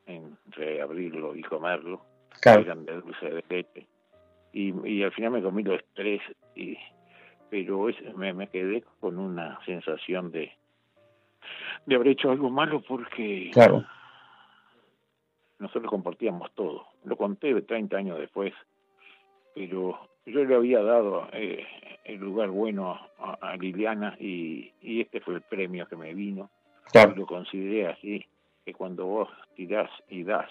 entre 0.06 0.80
abrirlo 0.82 1.36
y 1.36 1.42
comerlo. 1.42 2.04
Claro. 2.40 2.62
Eran 2.62 2.84
de 2.84 3.00
dulce 3.00 3.30
de 3.30 3.44
leche. 3.48 3.86
Y, 4.52 4.72
y 4.88 5.02
al 5.02 5.12
final 5.12 5.32
me 5.32 5.42
comí 5.42 5.62
los 5.62 5.80
tres, 5.94 6.20
y, 6.54 6.76
pero 7.50 7.88
es- 7.88 8.16
me, 8.16 8.32
me 8.34 8.48
quedé 8.48 8.82
con 9.00 9.18
una 9.18 9.58
sensación 9.64 10.30
de, 10.32 10.52
de 11.86 11.94
haber 11.94 12.08
hecho 12.08 12.30
algo 12.30 12.50
malo 12.50 12.82
porque 12.82 13.50
Claro. 13.52 13.84
nosotros 15.58 15.88
compartíamos 15.90 16.50
todo. 16.54 16.86
Lo 17.04 17.16
conté 17.16 17.60
30 17.62 17.96
años 17.96 18.18
después, 18.18 18.52
pero 19.54 19.98
yo 20.26 20.44
le 20.44 20.54
había 20.54 20.82
dado 20.82 21.28
eh, 21.32 21.64
el 22.04 22.16
lugar 22.20 22.50
bueno 22.50 22.98
a, 23.18 23.34
a 23.40 23.56
Liliana 23.56 24.16
y, 24.18 24.72
y 24.82 25.00
este 25.00 25.20
fue 25.20 25.34
el 25.34 25.42
premio 25.42 25.86
que 25.86 25.96
me 25.96 26.14
vino. 26.14 26.50
Claro. 26.90 27.14
Lo 27.16 27.26
consideré 27.26 27.88
así, 27.88 28.24
que 28.64 28.72
cuando 28.74 29.06
vos 29.06 29.28
tirás 29.56 29.90
y 30.08 30.22
das 30.24 30.50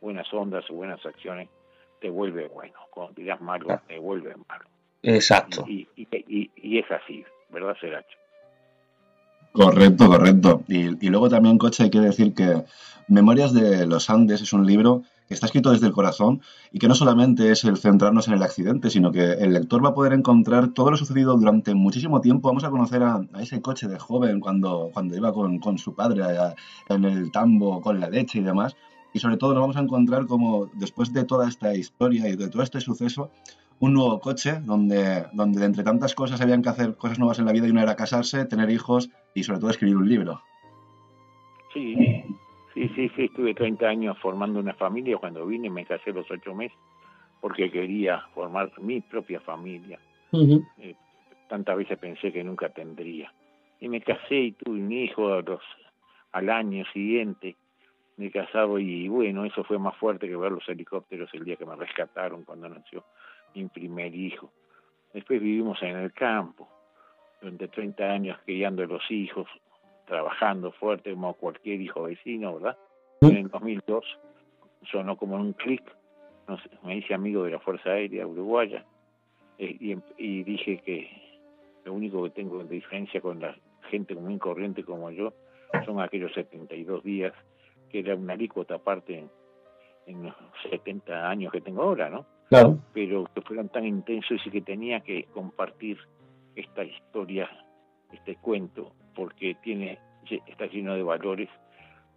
buenas 0.00 0.32
ondas 0.32 0.64
o 0.70 0.74
buenas 0.74 1.04
acciones, 1.06 1.48
te 2.00 2.10
vuelve 2.10 2.46
bueno. 2.48 2.74
Cuando 2.90 3.14
tirás 3.14 3.40
malo, 3.40 3.66
Claro. 3.66 3.82
te 3.88 3.98
vuelve 3.98 4.34
malo. 4.48 4.64
Exacto. 5.02 5.64
Y, 5.68 5.86
y, 5.96 6.06
y, 6.28 6.50
y 6.56 6.78
es 6.78 6.90
así, 6.90 7.24
¿verdad, 7.50 7.76
Seracho? 7.80 8.16
Correcto, 9.52 10.06
correcto. 10.06 10.62
Y, 10.68 11.04
y 11.04 11.10
luego 11.10 11.28
también, 11.28 11.58
Coche, 11.58 11.84
hay 11.84 11.90
que 11.90 12.00
decir 12.00 12.34
que 12.34 12.62
Memorias 13.08 13.52
de 13.54 13.86
los 13.86 14.10
Andes 14.10 14.40
es 14.42 14.52
un 14.52 14.66
libro 14.66 15.02
que 15.28 15.34
está 15.34 15.46
escrito 15.46 15.70
desde 15.70 15.86
el 15.86 15.92
corazón 15.92 16.40
y 16.72 16.78
que 16.78 16.88
no 16.88 16.94
solamente 16.94 17.52
es 17.52 17.64
el 17.64 17.76
centrarnos 17.76 18.28
en 18.28 18.34
el 18.34 18.42
accidente, 18.42 18.90
sino 18.90 19.12
que 19.12 19.32
el 19.32 19.52
lector 19.52 19.84
va 19.84 19.90
a 19.90 19.94
poder 19.94 20.14
encontrar 20.14 20.68
todo 20.68 20.90
lo 20.90 20.96
sucedido 20.96 21.36
durante 21.36 21.74
muchísimo 21.74 22.20
tiempo. 22.20 22.48
Vamos 22.48 22.64
a 22.64 22.70
conocer 22.70 23.02
a, 23.02 23.20
a 23.32 23.42
ese 23.42 23.60
coche 23.60 23.88
de 23.88 23.98
joven 23.98 24.40
cuando, 24.40 24.90
cuando 24.92 25.16
iba 25.16 25.32
con, 25.32 25.58
con 25.58 25.78
su 25.78 25.94
padre 25.94 26.24
en 26.88 27.04
el 27.04 27.30
tambo 27.30 27.80
con 27.80 28.00
la 28.00 28.08
leche 28.08 28.38
y 28.38 28.42
demás. 28.42 28.74
Y 29.12 29.20
sobre 29.20 29.36
todo 29.36 29.54
nos 29.54 29.62
vamos 29.62 29.76
a 29.76 29.80
encontrar 29.80 30.26
como 30.26 30.70
después 30.74 31.12
de 31.12 31.24
toda 31.24 31.48
esta 31.48 31.74
historia 31.74 32.28
y 32.28 32.36
de 32.36 32.48
todo 32.48 32.62
este 32.62 32.80
suceso, 32.80 33.30
un 33.80 33.94
nuevo 33.94 34.18
coche 34.20 34.60
donde, 34.60 35.26
donde 35.32 35.64
entre 35.64 35.84
tantas 35.84 36.14
cosas 36.14 36.40
habían 36.40 36.62
que 36.62 36.68
hacer 36.68 36.96
cosas 36.96 37.18
nuevas 37.18 37.38
en 37.38 37.46
la 37.46 37.52
vida 37.52 37.66
y 37.66 37.70
una 37.70 37.82
era 37.82 37.96
casarse, 37.96 38.44
tener 38.44 38.70
hijos 38.70 39.10
y 39.34 39.44
sobre 39.44 39.60
todo 39.60 39.70
escribir 39.70 39.96
un 39.96 40.08
libro. 40.08 40.42
Sí, 41.72 42.24
sí, 42.78 42.88
sí, 42.94 43.12
sí, 43.16 43.24
estuve 43.24 43.54
30 43.54 43.88
años 43.88 44.16
formando 44.18 44.60
una 44.60 44.74
familia. 44.74 45.18
Cuando 45.18 45.46
vine 45.46 45.68
me 45.70 45.84
casé 45.84 46.10
a 46.10 46.14
los 46.14 46.30
ocho 46.30 46.54
meses 46.54 46.78
porque 47.40 47.70
quería 47.70 48.20
formar 48.34 48.70
mi 48.80 49.00
propia 49.00 49.40
familia. 49.40 49.98
Ujú, 50.32 50.64
Tantas 51.48 51.76
veces 51.76 51.98
pensé 51.98 52.32
que 52.32 52.44
nunca 52.44 52.68
tendría. 52.68 53.32
Y 53.80 53.88
me 53.88 54.00
casé 54.00 54.36
y 54.36 54.52
tuve 54.52 54.78
un 54.78 54.92
hijo 54.92 55.32
a 55.32 55.42
los, 55.42 55.62
al 56.32 56.50
año 56.50 56.84
siguiente 56.92 57.56
de 58.16 58.30
casado 58.30 58.78
y 58.78 59.08
bueno, 59.08 59.44
eso 59.44 59.62
fue 59.64 59.78
más 59.78 59.96
fuerte 59.96 60.28
que 60.28 60.36
ver 60.36 60.52
los 60.52 60.68
helicópteros 60.68 61.30
el 61.32 61.44
día 61.44 61.56
que 61.56 61.64
me 61.64 61.76
rescataron 61.76 62.44
cuando 62.44 62.68
nació 62.68 63.04
mi 63.54 63.66
primer 63.66 64.14
hijo. 64.14 64.52
Después 65.14 65.40
vivimos 65.40 65.80
en 65.82 65.96
el 65.96 66.12
campo, 66.12 66.68
durante 67.40 67.68
30 67.68 68.10
años 68.10 68.38
criando 68.44 68.84
los 68.84 69.08
hijos, 69.10 69.48
trabajando 70.08 70.72
fuerte 70.72 71.12
como 71.12 71.34
cualquier 71.34 71.80
hijo 71.80 72.02
vecino, 72.04 72.54
¿verdad? 72.54 72.76
En 73.20 73.36
el 73.36 73.48
2002 73.48 74.04
sonó 74.90 75.16
como 75.16 75.36
un 75.36 75.52
clic, 75.52 75.82
no 76.48 76.58
sé, 76.58 76.70
me 76.82 76.96
hice 76.96 77.14
amigo 77.14 77.44
de 77.44 77.52
la 77.52 77.58
Fuerza 77.60 77.90
Aérea 77.90 78.26
Uruguaya 78.26 78.84
eh, 79.58 79.76
y, 79.78 79.92
em- 79.92 80.02
y 80.16 80.42
dije 80.44 80.78
que 80.78 81.10
lo 81.84 81.92
único 81.94 82.22
que 82.24 82.30
tengo 82.30 82.62
de 82.64 82.74
diferencia 82.74 83.20
con 83.20 83.40
la 83.40 83.54
gente 83.90 84.14
muy 84.14 84.38
corriente 84.38 84.82
como 84.84 85.10
yo 85.10 85.32
son 85.84 86.00
aquellos 86.00 86.32
72 86.34 87.02
días, 87.02 87.32
que 87.90 88.00
era 88.00 88.14
una 88.14 88.32
alícuota 88.34 88.76
aparte 88.76 89.18
en, 89.18 89.30
en 90.06 90.22
los 90.24 90.34
70 90.70 91.28
años 91.28 91.52
que 91.52 91.60
tengo 91.60 91.82
ahora, 91.82 92.08
¿no? 92.08 92.24
Claro. 92.48 92.78
Pero 92.94 93.24
que 93.34 93.42
fueron 93.42 93.68
tan 93.68 93.84
intensos 93.84 94.40
y 94.46 94.50
que 94.50 94.62
tenía 94.62 95.00
que 95.00 95.24
compartir 95.34 95.98
esta 96.56 96.82
historia, 96.84 97.48
este 98.12 98.36
cuento, 98.36 98.92
porque 99.18 99.56
tiene 99.56 99.98
está 100.46 100.66
lleno 100.66 100.94
de 100.94 101.02
valores 101.02 101.48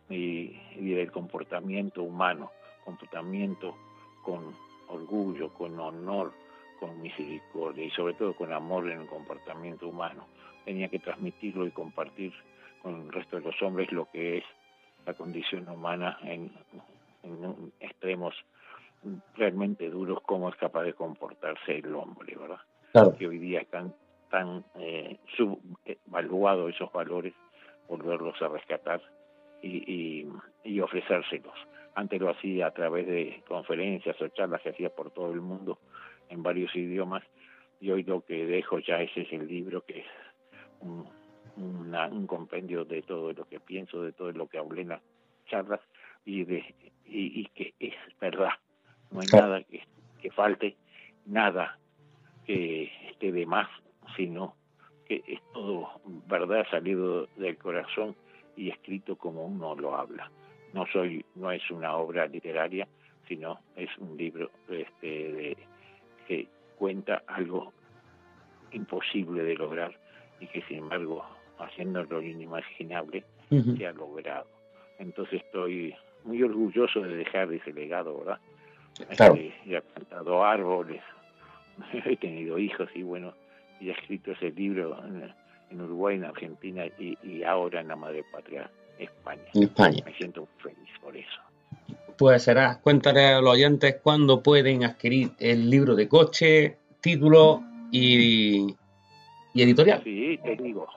y, 0.07 0.55
y 0.75 0.93
del 0.93 1.11
comportamiento 1.11 2.03
humano, 2.03 2.51
comportamiento 2.85 3.75
con 4.23 4.53
orgullo, 4.87 5.51
con 5.53 5.79
honor, 5.79 6.31
con 6.79 7.01
misericordia 7.01 7.85
y 7.85 7.89
sobre 7.91 8.13
todo 8.13 8.35
con 8.35 8.53
amor 8.53 8.87
en 8.91 9.01
el 9.01 9.07
comportamiento 9.07 9.87
humano. 9.87 10.27
Tenía 10.63 10.89
que 10.89 10.99
transmitirlo 10.99 11.65
y 11.65 11.71
compartir 11.71 12.33
con 12.83 13.01
el 13.01 13.11
resto 13.11 13.37
de 13.37 13.45
los 13.45 13.59
hombres 13.63 13.91
lo 13.91 14.07
que 14.11 14.37
es 14.37 14.43
la 15.07 15.15
condición 15.15 15.67
humana 15.69 16.19
en, 16.21 16.51
extremos 17.79 18.35
realmente 19.35 19.89
duros, 19.89 20.19
cómo 20.23 20.49
es 20.49 20.55
capaz 20.57 20.83
de 20.83 20.93
comportarse 20.93 21.79
el 21.79 21.95
hombre, 21.95 22.35
¿verdad? 22.35 23.15
Que 23.17 23.27
hoy 23.27 23.39
día 23.39 23.61
están 23.61 23.95
tan 24.32 24.65
eh, 24.75 25.19
subvaluados 25.38 26.73
esos 26.73 26.91
valores, 26.91 27.34
volverlos 27.88 28.41
a 28.41 28.47
rescatar 28.47 29.01
y, 29.61 30.27
y 30.63 30.79
ofrecérselos. 30.79 31.53
Antes 31.93 32.19
lo 32.19 32.29
hacía 32.29 32.67
a 32.67 32.71
través 32.71 33.05
de 33.05 33.43
conferencias 33.47 34.19
o 34.21 34.27
charlas 34.29 34.61
que 34.61 34.69
hacía 34.69 34.89
por 34.89 35.11
todo 35.11 35.32
el 35.34 35.41
mundo 35.41 35.77
en 36.29 36.41
varios 36.41 36.73
idiomas 36.75 37.23
y 37.82 37.91
hoy 37.91 38.03
lo 38.03 38.21
que 38.21 38.45
dejo 38.45 38.79
ya 38.79 39.01
ese 39.01 39.21
es 39.21 39.34
el 39.34 39.47
libro 39.47 39.84
que 39.84 39.99
es 39.99 40.05
un, 40.79 41.05
un 41.57 42.27
compendio 42.27 42.86
de 42.86 43.01
todo 43.01 43.34
lo 43.34 43.45
que 43.45 43.59
pienso, 43.59 44.01
de 44.01 44.13
todo 44.13 44.32
lo 44.32 44.47
que 44.47 44.57
hablé 44.57 44.84
en 44.84 44.89
las 44.89 45.01
charlas 45.47 45.82
y, 46.23 46.43
de, 46.45 46.63
y, 47.05 47.45
que 47.47 47.73
es 47.79 47.95
verdad. 48.19 48.51
No 49.11 49.19
hay 49.19 49.27
nada 49.27 49.61
que, 49.63 49.84
que 50.21 50.32
falte, 50.32 50.77
nada 51.25 51.77
que 52.45 52.91
esté 53.09 53.32
de 53.32 53.45
más, 53.45 53.67
sino 54.16 54.55
que 55.05 55.24
es 55.28 55.41
todo 55.53 55.89
verdad 56.28 56.66
salido 56.70 57.28
del 57.38 57.57
corazón 57.57 58.16
y 58.55 58.70
escrito 58.70 59.16
como 59.16 59.45
uno 59.45 59.76
lo 59.76 59.95
habla. 59.95 60.32
No 60.74 60.86
soy 60.91 61.26
no 61.36 61.51
es 61.51 61.70
una 61.70 61.95
obra 61.95 62.28
literaria 62.28 62.88
sino 63.28 63.59
es 63.78 63.89
un 63.97 64.18
libro 64.18 64.49
este 64.68 65.07
de, 65.07 65.57
que 66.28 66.47
cuenta 66.78 67.24
algo 67.28 67.72
imposible 68.72 69.41
de 69.43 69.55
lograr 69.55 69.97
y 70.41 70.47
que 70.47 70.62
sin 70.64 70.80
embargo 70.80 71.26
haciéndolo 71.57 72.22
inimaginable 72.22 73.24
se 73.49 73.88
ha 73.88 73.93
logrado. 73.93 74.47
Entonces 74.99 75.41
estoy 75.43 75.95
muy 76.26 76.43
orgulloso 76.43 77.01
de 77.01 77.16
dejar 77.16 77.51
ese 77.53 77.72
legado 77.72 78.20
verdad 78.20 78.39
claro. 79.16 79.36
Este, 79.36 79.78
he 79.78 79.82
plantado 79.82 80.43
árboles 80.43 81.01
he 82.05 82.18
tenido 82.18 82.57
hijos 82.57 82.89
y 82.93 83.03
bueno 83.03 83.34
y 83.82 83.89
he 83.89 83.91
escrito 83.91 84.32
ese 84.32 84.51
libro 84.51 84.97
en, 85.69 85.82
Uruguay 85.82 86.15
en 86.15 86.25
Argentina 86.25 86.86
y, 86.99 87.17
y 87.23 87.43
ahora 87.43 87.82
en 87.82 87.88
la 87.88 87.95
madre 87.95 88.23
patria 88.32 88.69
España. 88.99 89.43
En 89.53 89.63
España. 89.63 90.03
Me 90.05 90.13
siento 90.13 90.47
feliz 90.57 90.89
por 91.01 91.15
eso. 91.15 91.41
Pues 92.17 92.43
será, 92.43 92.79
cuéntale 92.82 93.25
a 93.25 93.41
los 93.41 93.51
oyentes 93.51 93.97
cuándo 94.03 94.43
pueden 94.43 94.84
adquirir 94.84 95.32
el 95.39 95.69
libro 95.69 95.95
de 95.95 96.07
coche, 96.07 96.77
título 96.99 97.63
y, 97.91 98.75
editorial. 99.55 100.01
Sí, 100.03 100.39
te 100.43 100.55
digo. 100.55 100.88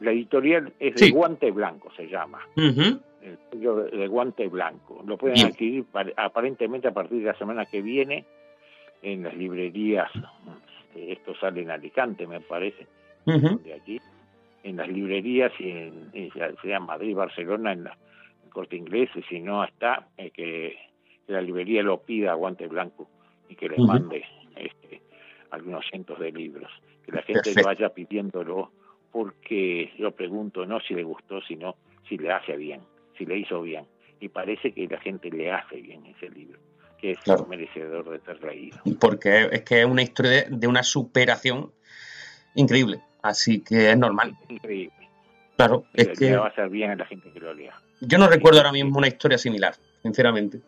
La 0.00 0.10
editorial 0.10 0.72
es 0.80 0.96
de 0.96 1.10
Guante 1.10 1.50
Blanco, 1.52 1.92
se 1.96 2.08
llama. 2.08 2.40
El 2.56 3.38
libro 3.52 3.84
de 3.84 4.08
Guante 4.08 4.48
Blanco. 4.48 5.00
Lo 5.06 5.16
pueden 5.16 5.46
adquirir 5.46 5.84
aparentemente 6.16 6.88
a 6.88 6.92
partir 6.92 7.20
de 7.20 7.26
la 7.26 7.38
semana 7.38 7.66
que 7.66 7.80
viene 7.80 8.24
en 9.02 9.22
las 9.22 9.36
librerías. 9.36 10.10
Esto 10.94 11.34
sale 11.36 11.62
en 11.62 11.70
Alicante, 11.70 12.26
me 12.26 12.40
parece, 12.40 12.86
de 13.24 13.74
aquí 13.74 14.00
en 14.62 14.76
las 14.76 14.88
librerías 14.88 15.52
y 15.58 15.70
en, 15.70 16.10
sea 16.62 16.80
Madrid, 16.80 17.14
Barcelona, 17.14 17.72
en 17.72 17.84
la 17.84 17.96
corte 18.50 18.76
inglés, 18.76 19.10
y 19.14 19.22
si 19.22 19.40
no 19.40 19.64
está, 19.64 20.08
eh, 20.16 20.30
que, 20.30 20.76
la 21.26 21.40
librería 21.40 21.82
lo 21.82 21.98
pida 22.02 22.32
a 22.32 22.34
guante 22.34 22.66
blanco 22.66 23.08
y 23.48 23.54
que 23.54 23.68
le 23.68 23.78
mande 23.78 24.24
este, 24.56 25.00
algunos 25.50 25.86
cientos 25.86 26.18
de 26.18 26.32
libros. 26.32 26.70
Que 27.04 27.12
la 27.12 27.22
gente 27.22 27.52
vaya 27.64 27.88
pidiéndolo 27.88 28.70
porque 29.10 29.92
yo 29.98 30.10
pregunto 30.10 30.66
no 30.66 30.80
si 30.80 30.94
le 30.94 31.02
gustó, 31.02 31.40
sino 31.42 31.76
si 32.08 32.18
le 32.18 32.32
hace 32.32 32.56
bien, 32.56 32.80
si 33.16 33.24
le 33.24 33.38
hizo 33.38 33.62
bien. 33.62 33.86
Y 34.20 34.28
parece 34.28 34.72
que 34.72 34.86
la 34.86 34.98
gente 35.00 35.30
le 35.30 35.50
hace 35.50 35.80
bien 35.80 36.04
ese 36.06 36.30
libro, 36.30 36.58
que 37.02 37.10
es 37.12 37.48
merecedor 37.48 38.08
de 38.08 38.20
ser 38.20 38.42
leído. 38.44 38.78
Porque 39.00 39.48
es 39.50 39.62
que 39.62 39.80
es 39.80 39.86
una 39.86 40.02
historia 40.02 40.46
de 40.48 40.66
una 40.68 40.84
superación 40.84 41.72
increíble. 42.54 43.00
Así 43.22 43.60
que 43.60 43.90
es 43.90 43.98
normal. 43.98 44.36
Increíble. 44.48 45.08
Claro, 45.56 45.84
es 45.92 46.16
que... 46.16 46.36
va 46.36 46.46
a 46.46 46.54
ser 46.54 46.68
bien 46.68 46.92
a 46.92 46.96
la 46.96 47.04
gente 47.04 47.30
que 47.32 47.40
lo 47.40 47.52
lea. 47.52 47.74
Yo 48.00 48.18
no 48.18 48.28
recuerdo 48.28 48.58
ahora 48.58 48.72
mismo 48.72 48.98
una 48.98 49.08
historia 49.08 49.36
similar, 49.36 49.74
sinceramente. 50.02 50.60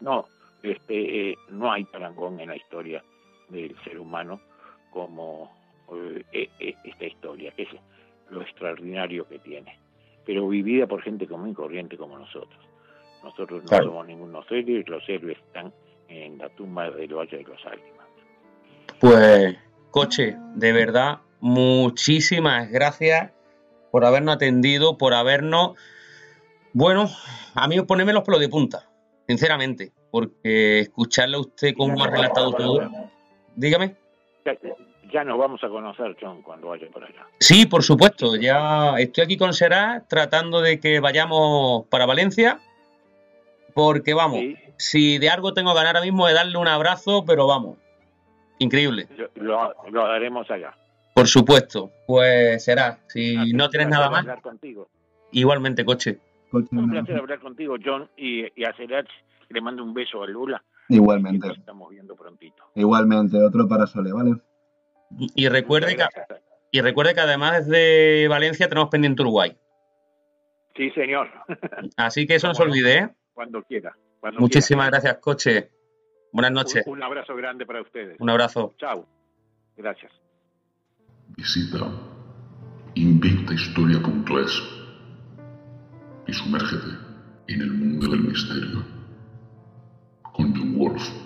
No, 0.00 0.26
este, 0.62 1.30
eh, 1.30 1.38
no 1.50 1.72
hay 1.72 1.84
parangón 1.84 2.40
en 2.40 2.48
la 2.48 2.56
historia 2.56 3.02
del 3.48 3.76
ser 3.84 3.98
humano 3.98 4.40
como 4.90 5.52
eh, 6.32 6.48
eh, 6.60 6.74
esta 6.84 7.04
historia, 7.04 7.50
que 7.52 7.62
es 7.62 7.68
lo 8.30 8.42
extraordinario 8.42 9.26
que 9.28 9.38
tiene, 9.40 9.78
pero 10.24 10.48
vivida 10.48 10.86
por 10.86 11.02
gente 11.02 11.26
común 11.26 11.50
y 11.50 11.54
corriente 11.54 11.96
como 11.96 12.18
nosotros. 12.18 12.58
Nosotros 13.24 13.64
no 13.70 13.78
somos 13.78 14.06
ningunos 14.06 14.44
héroes, 14.50 14.88
los 14.88 15.02
héroes 15.08 15.38
están 15.38 15.72
en 16.08 16.38
la 16.38 16.48
tumba 16.50 16.90
del 16.90 17.14
Valle 17.14 17.38
de 17.38 17.42
los 17.42 17.66
Águilas. 17.66 18.06
Pues, 19.00 19.56
coche, 19.90 20.36
de 20.54 20.72
verdad, 20.72 21.18
muchísimas 21.40 22.70
gracias 22.70 23.32
por 23.90 24.04
habernos 24.04 24.36
atendido, 24.36 24.98
por 24.98 25.14
habernos... 25.14 25.76
Bueno, 26.72 27.08
a 27.54 27.66
mí 27.66 27.80
ponerme 27.82 28.12
los 28.12 28.24
pelos 28.24 28.40
de 28.40 28.48
punta, 28.48 28.90
sinceramente, 29.26 29.92
porque 30.10 30.80
escucharle 30.80 31.36
a 31.36 31.40
usted 31.40 31.74
cómo 31.76 32.04
ha 32.04 32.08
relatado 32.08 32.52
todo... 32.52 32.90
Dígame. 33.56 33.96
Ya, 35.12 35.22
nos 35.22 35.38
vamos 35.38 35.62
a 35.62 35.68
conocer, 35.68 36.16
John, 36.20 36.42
cuando 36.42 36.68
vaya 36.68 36.88
por 36.92 37.04
allá. 37.04 37.24
Sí, 37.38 37.66
por 37.66 37.84
supuesto. 37.84 38.34
Ya 38.34 38.96
estoy 38.98 39.24
aquí 39.24 39.36
con 39.36 39.54
Será 39.54 40.04
tratando 40.08 40.60
de 40.60 40.80
que 40.80 40.98
vayamos 40.98 41.86
para 41.86 42.04
Valencia, 42.04 42.58
porque 43.74 44.14
vamos, 44.14 44.40
si 44.76 45.18
de 45.18 45.30
algo 45.30 45.52
tengo 45.54 45.72
que 45.72 45.78
ganar 45.78 45.96
ahora 45.96 46.04
mismo 46.04 46.26
de 46.26 46.34
darle 46.34 46.56
un 46.58 46.68
abrazo, 46.68 47.24
pero 47.26 47.46
vamos, 47.46 47.78
increíble. 48.58 49.08
Lo, 49.34 49.74
lo 49.90 50.06
haremos 50.06 50.50
allá. 50.50 50.74
Por 51.14 51.28
supuesto, 51.28 51.92
pues 52.06 52.64
será. 52.64 52.98
Si 53.06 53.52
no 53.52 53.70
tienes 53.70 53.88
nada 53.88 54.10
más. 54.10 54.26
Contigo. 54.40 54.88
Igualmente, 55.30 55.84
coche. 55.84 56.18
Un 56.50 56.90
placer 56.90 57.16
hablar 57.16 57.40
contigo, 57.40 57.76
John, 57.84 58.08
y, 58.16 58.46
y 58.60 58.64
a 58.64 58.74
Serach 58.76 59.08
le 59.48 59.60
mando 59.60 59.82
un 59.82 59.92
beso 59.92 60.22
a 60.22 60.26
Lula. 60.26 60.62
Igualmente. 60.88 61.48
estamos 61.48 61.90
viendo 61.90 62.14
prontito. 62.14 62.64
Igualmente, 62.74 63.38
otro 63.38 63.66
para 63.66 63.86
Sole, 63.86 64.12
¿vale? 64.12 64.36
Y 65.34 65.48
recuerde, 65.48 65.96
que, 65.96 66.04
y 66.70 66.80
recuerde 66.80 67.14
que 67.14 67.20
además 67.20 67.66
desde 67.66 68.28
Valencia 68.28 68.68
tenemos 68.68 68.90
pendiente 68.90 69.22
Uruguay. 69.22 69.56
Sí, 70.76 70.90
señor. 70.90 71.28
Así 71.96 72.26
que 72.26 72.36
eso 72.36 72.48
no 72.48 72.54
se 72.54 72.62
olvide, 72.62 72.98
¿eh? 72.98 73.10
Cuando 73.34 73.62
quiera. 73.62 73.94
Muchísimas 74.38 74.90
gracias, 74.90 75.18
coche. 75.18 75.70
Buenas 76.32 76.52
noches. 76.52 76.86
Un, 76.86 76.94
un 76.94 77.02
abrazo 77.02 77.36
grande 77.36 77.66
para 77.66 77.82
ustedes. 77.82 78.16
Un 78.18 78.30
abrazo. 78.30 78.74
Chao. 78.78 79.06
Gracias. 79.76 80.12
Visita 81.36 81.90
invictahistoria.es 82.94 84.62
y 86.26 86.32
sumérgete 86.32 86.96
en 87.48 87.60
el 87.60 87.72
mundo 87.72 88.08
del 88.08 88.20
misterio 88.20 88.84
con 90.32 90.54
John 90.54 90.78
Wolf. 90.78 91.23